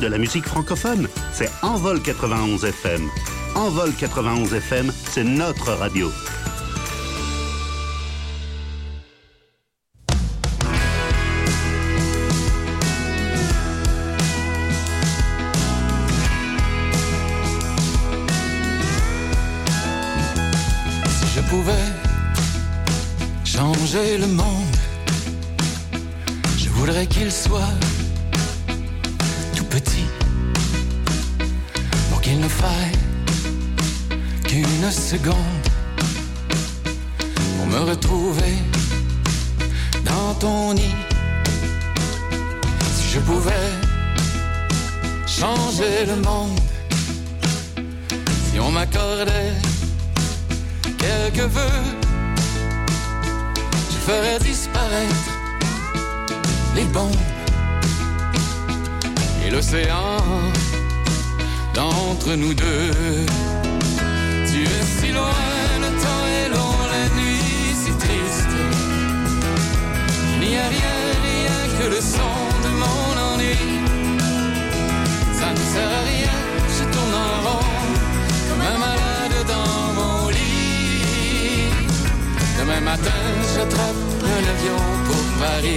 de 0.00 0.06
la 0.06 0.18
musique 0.18 0.46
francophone, 0.46 1.08
c'est 1.32 1.50
Envol 1.62 2.00
91 2.00 2.64
FM. 2.64 3.08
Envol 3.54 3.92
91 3.92 4.54
FM, 4.54 4.92
c'est 5.10 5.24
notre 5.24 5.72
radio. 5.72 6.10
Et 85.60 85.74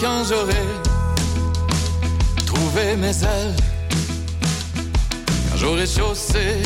quand 0.00 0.24
j'aurai 0.28 0.54
trouvé 2.46 2.96
mes 2.96 3.10
ailes, 3.22 3.54
quand 5.50 5.56
j'aurai 5.56 5.86
chaussé 5.86 6.62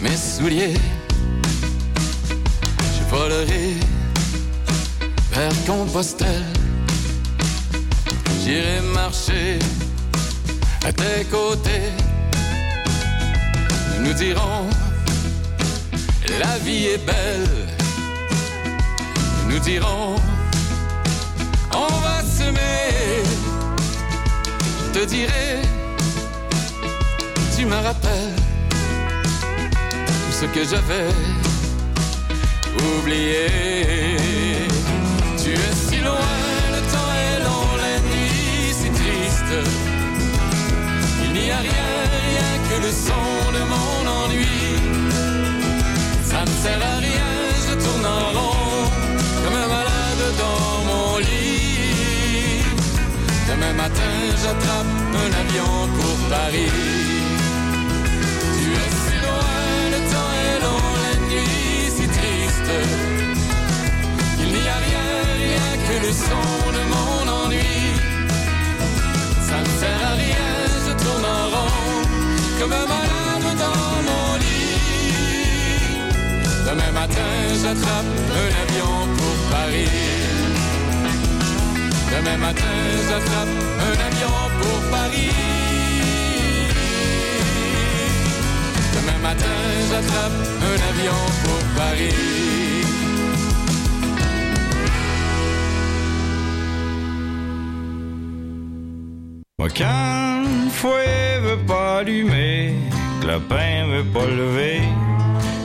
mes 0.00 0.16
souliers, 0.16 0.74
je 2.80 3.04
volerai 3.14 3.74
vers 5.30 5.52
Compostelle. 5.64 6.53
J'irai 8.44 8.82
marcher 8.92 9.58
à 10.86 10.92
tes 10.92 11.24
côtés. 11.30 11.88
Nous 13.98 14.08
nous 14.08 14.12
dirons, 14.12 14.68
la 16.38 16.58
vie 16.58 16.88
est 16.88 17.06
belle. 17.06 17.48
Nous 19.48 19.58
dirons, 19.60 20.16
on 21.72 21.92
va 22.04 22.20
semer. 22.22 23.22
Je 24.92 25.00
te 25.00 25.06
dirai, 25.06 25.62
tu 27.56 27.64
me 27.64 27.76
rappelles 27.76 28.36
tout 29.96 30.32
ce 30.40 30.44
que 30.44 30.64
j'avais 30.64 31.08
oublié. 32.98 33.46
Tu 35.38 35.52
es 35.52 35.74
si 35.88 36.00
loin. 36.02 36.43
Il 41.24 41.32
n'y 41.32 41.50
a 41.50 41.58
rien, 41.58 41.90
rien 42.28 42.52
que 42.68 42.76
le 42.86 42.92
son 43.06 43.28
de 43.56 43.62
mon 43.72 43.98
ennui. 44.20 44.60
Ça 46.24 46.40
ne 46.42 46.54
sert 46.62 46.82
à 46.92 46.96
rien, 46.98 47.30
je 47.66 47.74
tourne 47.84 48.06
en 48.06 48.26
rond, 48.36 48.90
comme 49.42 49.58
un 49.64 49.68
malade 49.76 50.24
dans 50.42 50.84
mon 50.88 51.18
lit. 51.18 52.64
Demain 53.48 53.74
matin, 53.74 54.14
j'attrape 54.42 54.92
un 55.24 55.30
avion 55.42 55.72
pour 55.96 56.16
Paris. 56.28 56.72
Tu 58.56 58.66
es 58.82 58.90
si 59.02 59.16
loin, 59.24 59.58
le 59.94 60.00
temps 60.12 60.32
est 60.46 60.58
long, 60.64 60.86
la 61.04 61.14
nuit 61.28 61.90
si 61.96 62.06
triste. 62.18 62.72
Il 64.40 64.48
n'y 64.48 64.66
a 64.76 64.78
rien, 64.86 65.06
rien 65.44 65.68
que 65.86 65.96
le 66.06 66.12
son 66.12 66.48
de 66.76 66.82
mon 66.92 67.44
ennui. 67.44 68.13
Comme 72.58 72.72
un 72.72 72.86
malade 72.86 73.50
dans 73.58 74.02
mon 74.06 74.36
lit. 74.42 74.74
Demain 76.66 76.92
matin, 76.92 77.30
j'attrape 77.62 78.10
un 78.40 78.50
avion 78.62 78.94
pour 79.16 79.36
Paris. 79.50 79.88
Demain 82.12 82.38
matin, 82.38 82.74
j'attrape 83.08 83.54
un 83.86 83.96
avion 84.08 84.36
pour 84.60 84.78
Paris. 84.90 85.34
Demain 88.94 89.18
matin, 89.22 89.56
j'attrape 89.90 90.38
un 90.70 90.78
avion 90.90 91.20
pour 91.44 91.60
Paris. 91.76 92.14
Le 100.44 100.70
foyer 100.70 101.40
veut 101.42 101.64
pas 101.66 101.98
allumer, 101.98 102.74
que 103.20 103.26
le 103.26 103.40
pain 103.40 103.86
veut 103.88 104.04
pas 104.04 104.26
lever, 104.26 104.80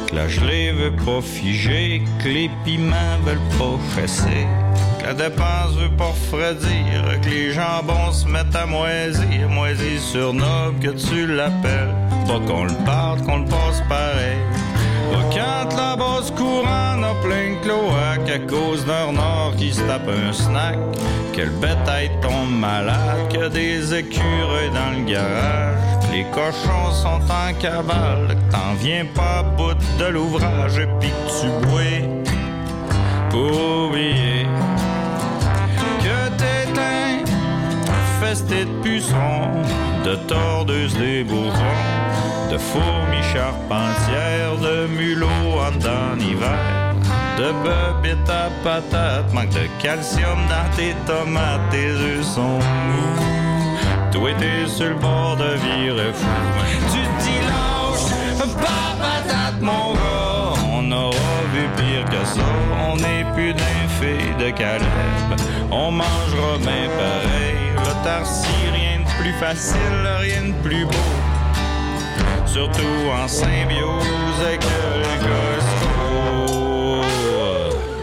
que 0.07 0.15
la 0.15 0.27
gelée 0.27 0.71
veut 0.71 0.95
pas 1.05 1.21
figer, 1.21 2.01
que 2.23 2.29
les 2.29 2.49
piments 2.63 3.19
veulent 3.25 3.37
pas 3.57 3.77
chasser, 3.95 4.47
que 4.99 5.05
la 5.05 5.13
dépense 5.13 5.75
veut 5.77 5.95
pas 5.95 6.05
refroidir, 6.05 7.19
que 7.21 7.29
les 7.29 7.51
jambons 7.51 8.11
se 8.11 8.27
mettent 8.27 8.55
à 8.55 8.65
moisir, 8.65 9.49
moisir 9.49 9.99
sur 9.99 10.33
noble 10.33 10.79
que 10.79 10.91
tu 10.91 11.27
l'appelles, 11.27 11.95
pas 12.27 12.39
qu'on 12.47 12.65
le 12.65 12.85
parte, 12.85 13.23
qu'on 13.23 13.39
le 13.39 13.45
passe 13.45 13.81
pareil. 13.87 14.37
Basse 15.99 16.31
courant 16.31 17.03
a 17.03 17.13
plein 17.21 17.55
de 17.55 17.61
cloaques 17.61 18.29
à 18.29 18.39
cause 18.39 18.85
d'un 18.85 19.07
renard 19.07 19.51
qui 19.57 19.73
se 19.73 19.81
tape 19.81 20.07
un 20.07 20.31
snack, 20.31 20.77
que 21.33 21.41
le 21.41 21.51
bétail 21.51 22.09
tombe 22.21 22.57
malade, 22.57 23.27
que 23.29 23.49
des 23.49 23.93
écureuils 23.93 24.71
dans 24.73 24.97
le 24.97 25.11
garage, 25.11 25.77
les 26.13 26.23
cochons 26.31 26.91
sont 26.93 27.21
en 27.29 27.53
cavale, 27.59 28.37
t'en 28.49 28.75
viens 28.79 29.05
pas 29.13 29.43
bout 29.43 29.75
de 29.99 30.05
l'ouvrage 30.05 30.77
et 30.77 30.87
puis 31.01 31.11
tu 31.41 31.47
bois. 31.67 32.07
Pour 33.29 33.87
oublier 33.87 34.47
que 35.99 36.29
t'éteins 36.37 37.25
festé 38.21 38.63
de 38.63 38.81
pucerons, 38.81 39.51
de 40.05 40.15
tordeuses 40.15 40.97
des 40.97 41.25
bourrons, 41.25 41.98
de 42.49 42.57
fourmis 42.57 43.23
charpentières, 43.31 44.57
de 44.59 44.87
mulots 44.87 45.59
en 45.59 45.71
temps 45.79 46.17
hiver, 46.19 46.95
de 47.37 47.51
bebites 47.63 48.29
à 48.29 48.49
patates, 48.63 49.31
manque 49.33 49.49
de 49.49 49.67
calcium 49.81 50.39
dans 50.49 50.75
tes 50.75 50.95
tomates, 51.05 51.69
tes 51.69 51.91
œufs 51.91 52.25
sont 52.25 52.59
mous. 52.89 53.69
Toi 54.11 54.31
t'es 54.39 54.67
sur 54.67 54.89
le 54.89 54.95
bord 54.95 55.37
de 55.37 55.55
virer 55.63 56.11
fou. 56.13 56.27
Tu 56.91 57.01
dis 57.23 57.39
lâche, 57.49 58.55
pas 58.55 58.95
patate 58.99 59.61
mon 59.61 59.93
gars, 59.93 60.59
on 60.73 60.91
aura 60.91 61.35
vu 61.53 61.67
pire 61.77 62.05
que 62.05 62.25
ça. 62.25 62.41
On 62.89 62.95
n'est 62.95 63.25
plus 63.35 63.53
d'un 63.53 63.87
fait 63.99 64.43
de 64.43 64.49
Caleb, 64.49 65.39
on 65.71 65.91
mangera 65.91 66.57
bien 66.59 66.89
pareil. 66.97 67.59
L'autarcie, 67.77 68.47
rien 68.73 69.01
de 69.01 69.21
plus 69.21 69.33
facile, 69.33 70.01
rien 70.19 70.47
de 70.47 70.67
plus 70.67 70.85
beau. 70.85 71.28
Surtout 72.51 72.81
en 73.13 73.27
symbiose 73.27 74.41
avec 74.43 74.63
le. 74.63 74.99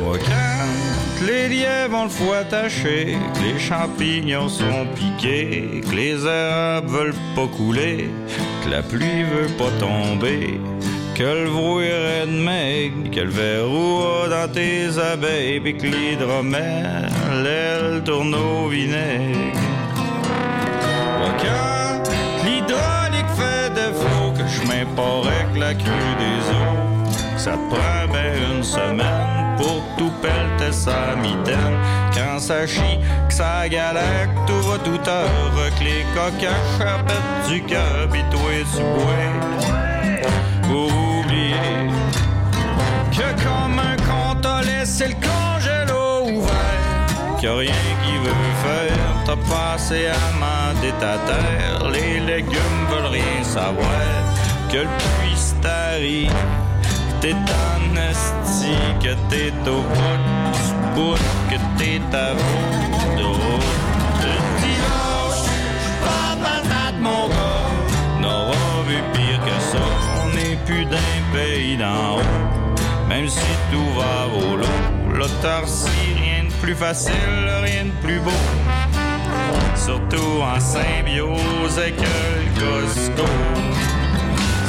Moi, 0.04 0.18
quand 0.18 1.26
les 1.26 1.48
lièvres 1.48 1.96
ont 1.96 2.04
le 2.04 2.08
foie 2.08 2.38
attaché, 2.38 3.18
que 3.34 3.40
les 3.42 3.58
champignons 3.58 4.48
sont 4.48 4.86
piqués, 4.94 5.80
que 5.88 5.94
les 5.96 6.24
herbes 6.24 6.88
veulent 6.88 7.14
pas 7.34 7.48
couler, 7.56 8.08
que 8.64 8.70
la 8.70 8.82
pluie 8.82 9.24
veut 9.24 9.52
pas 9.58 9.72
tomber, 9.80 10.60
que 11.16 11.24
le 11.24 11.50
brouillard 11.50 12.26
de 12.26 12.38
maigre, 12.38 13.10
que 13.10 13.20
le 13.20 13.30
verrou 13.30 14.28
dans 14.30 14.52
tes 14.52 14.96
abeilles, 14.96 15.60
pis 15.60 15.76
que 15.76 15.86
l'hydromel, 15.86 17.10
elle 17.44 18.04
tourne 18.04 18.34
au 18.34 18.68
vinaigre. 18.68 19.65
Ça 27.46 27.52
prend 27.70 28.12
ben 28.12 28.56
une 28.56 28.64
semaine 28.64 29.54
pour 29.56 29.80
tout 29.96 30.10
pelleter 30.20 30.72
sa 30.72 31.14
mitaine. 31.14 31.76
Quand 32.12 32.40
ça 32.40 32.66
chie, 32.66 32.98
que 33.28 33.34
ça 33.34 33.68
galère, 33.68 34.28
tout 34.48 34.62
va 34.68 34.78
tout 34.78 35.08
heure, 35.08 35.70
que 35.78 35.84
les 35.84 36.04
coquins 36.16 36.64
du 37.48 37.62
cœur, 37.62 38.08
pis 38.12 38.24
toi 38.32 38.50
tu 38.74 38.82
bois 38.96 39.32
pour 40.66 40.86
oublier 40.86 41.76
que 43.16 43.28
comme 43.44 43.78
un 43.78 43.96
con 44.08 44.40
t'a 44.42 44.62
laissé 44.62 45.06
le 45.06 45.16
congélo 45.30 46.38
ouvert, 46.38 47.40
que 47.40 47.46
rien 47.46 47.88
qui 48.02 48.16
veut 48.24 48.46
faire, 48.66 49.06
t'as 49.24 49.40
passé 49.54 50.08
à 50.08 50.26
mander 50.44 50.92
ta 50.98 51.16
terre, 51.30 51.90
les 51.92 52.18
légumes 52.18 52.82
veulent 52.90 53.12
rien 53.12 53.44
savoir, 53.44 54.10
que 54.68 54.78
le 54.78 54.88
puits 54.98 55.36
s'arrive, 55.36 56.32
que 56.32 56.65
t'es 57.20 57.34
en 57.34 57.96
esti, 58.10 58.74
que 59.02 59.14
t'es 59.30 59.52
au 59.68 59.82
bout 59.94 60.20
du 60.54 60.66
bout, 60.94 61.18
que 61.50 61.58
t'es 61.78 62.00
à 62.16 62.34
bout 62.34 63.18
de 63.18 63.24
route. 63.24 63.72
Te 64.20 64.32
dis 64.60 64.78
lâche, 64.84 65.46
pas 66.04 66.36
patate 66.42 67.00
mon 67.00 67.28
gars, 67.28 68.20
n'aura 68.20 68.82
vu 68.88 68.98
pire 69.12 69.40
que 69.44 69.56
ça, 69.70 69.84
on 70.22 70.28
n'est 70.36 70.56
plus 70.66 70.84
d'un 70.84 71.20
pays 71.32 71.76
d'en 71.76 72.16
haut, 72.16 73.08
même 73.08 73.28
si 73.28 73.40
tout 73.70 73.90
va 73.98 74.26
au 74.36 74.56
lot, 74.56 75.16
l'autarcie, 75.16 75.88
rien 76.20 76.44
de 76.44 76.52
plus 76.62 76.74
facile, 76.74 77.12
rien 77.62 77.84
de 77.86 78.06
plus 78.06 78.20
beau, 78.20 78.30
surtout 79.74 80.42
en 80.42 80.60
symbiose 80.60 81.78
avec 81.78 81.96
le 82.00 82.60
Costco. 82.60 83.75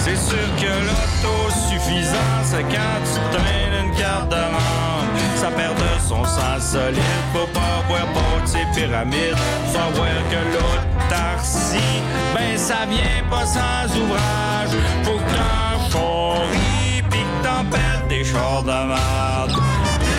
C'est 0.07 0.15
sûr 0.15 0.55
que 0.55 0.71
l'autosuffisance, 0.87 2.53
quand 2.53 2.99
tu 3.03 3.37
traînes 3.37 3.85
une 3.85 3.93
carte 3.93 4.29
de 4.29 4.35
membre. 4.35 5.19
Ça 5.35 5.51
perd 5.51 5.75
de 5.75 6.07
son 6.07 6.23
sens 6.23 6.71
solide. 6.71 7.01
Faut 7.33 7.47
pas 7.47 7.83
pas 7.89 8.41
de 8.41 8.47
ces 8.47 8.65
pyramides. 8.73 9.35
Savoir 9.69 10.07
que 10.31 10.39
l'autarcie, 10.53 12.01
ben 12.33 12.57
ça 12.57 12.85
vient 12.89 13.23
pas 13.29 13.45
sans 13.45 13.97
ouvrage. 13.99 14.77
Faut 15.03 15.17
que 15.17 15.33
t'en 15.35 15.89
choris 15.91 17.03
pis 17.11 17.17
que 17.17 17.45
t'en 17.45 17.65
pètes 17.65 18.07
des 18.07 18.23
chars 18.23 18.63
de 18.63 18.79
merde. 18.91 19.51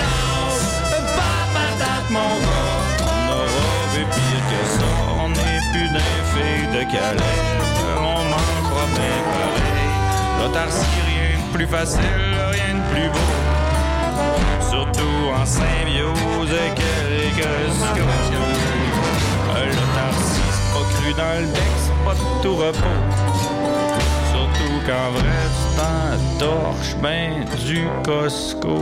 Lâche, 0.01 0.67
pas 1.17 1.45
patate 1.55 2.11
mon 2.11 2.35
gars. 2.45 2.77
On 3.01 3.33
aura 3.33 3.81
vu 3.95 4.05
pire 4.05 4.45
que 4.51 4.63
ça. 4.77 4.93
On 5.25 5.29
n'est 5.31 5.63
plus 5.73 5.89
d'un 5.95 6.19
fille 6.35 6.67
de 6.77 6.93
Calais. 6.93 7.41
On 7.97 8.23
mangera 8.25 8.85
bien 8.95 9.19
pareil. 9.33 9.78
L'autarcie, 10.39 10.87
rien 11.07 11.47
de 11.47 11.53
plus 11.53 11.67
facile, 11.67 12.01
rien 12.53 12.75
de 12.75 12.95
plus 12.95 13.09
beau. 13.09 13.19
Surtout 14.71 15.33
en 15.35 15.45
symbiose 15.45 16.51
avec 16.51 16.79
les 17.11 17.31
L'autarcie, 19.67 20.49
c'est 20.53 20.73
pas 20.73 20.87
cru 20.95 21.15
dans 21.15 21.41
le 21.41 21.49
c'est 21.77 22.05
pas 22.05 22.17
tout 22.43 22.57
repos. 22.57 22.99
Surtout 24.31 24.77
qu'en 24.87 25.11
vrai, 25.13 25.39
tu 25.55 25.67
t'en 25.77 26.39
torches 26.39 26.97
ben 27.03 27.45
du 27.67 27.89
Costco. 28.05 28.79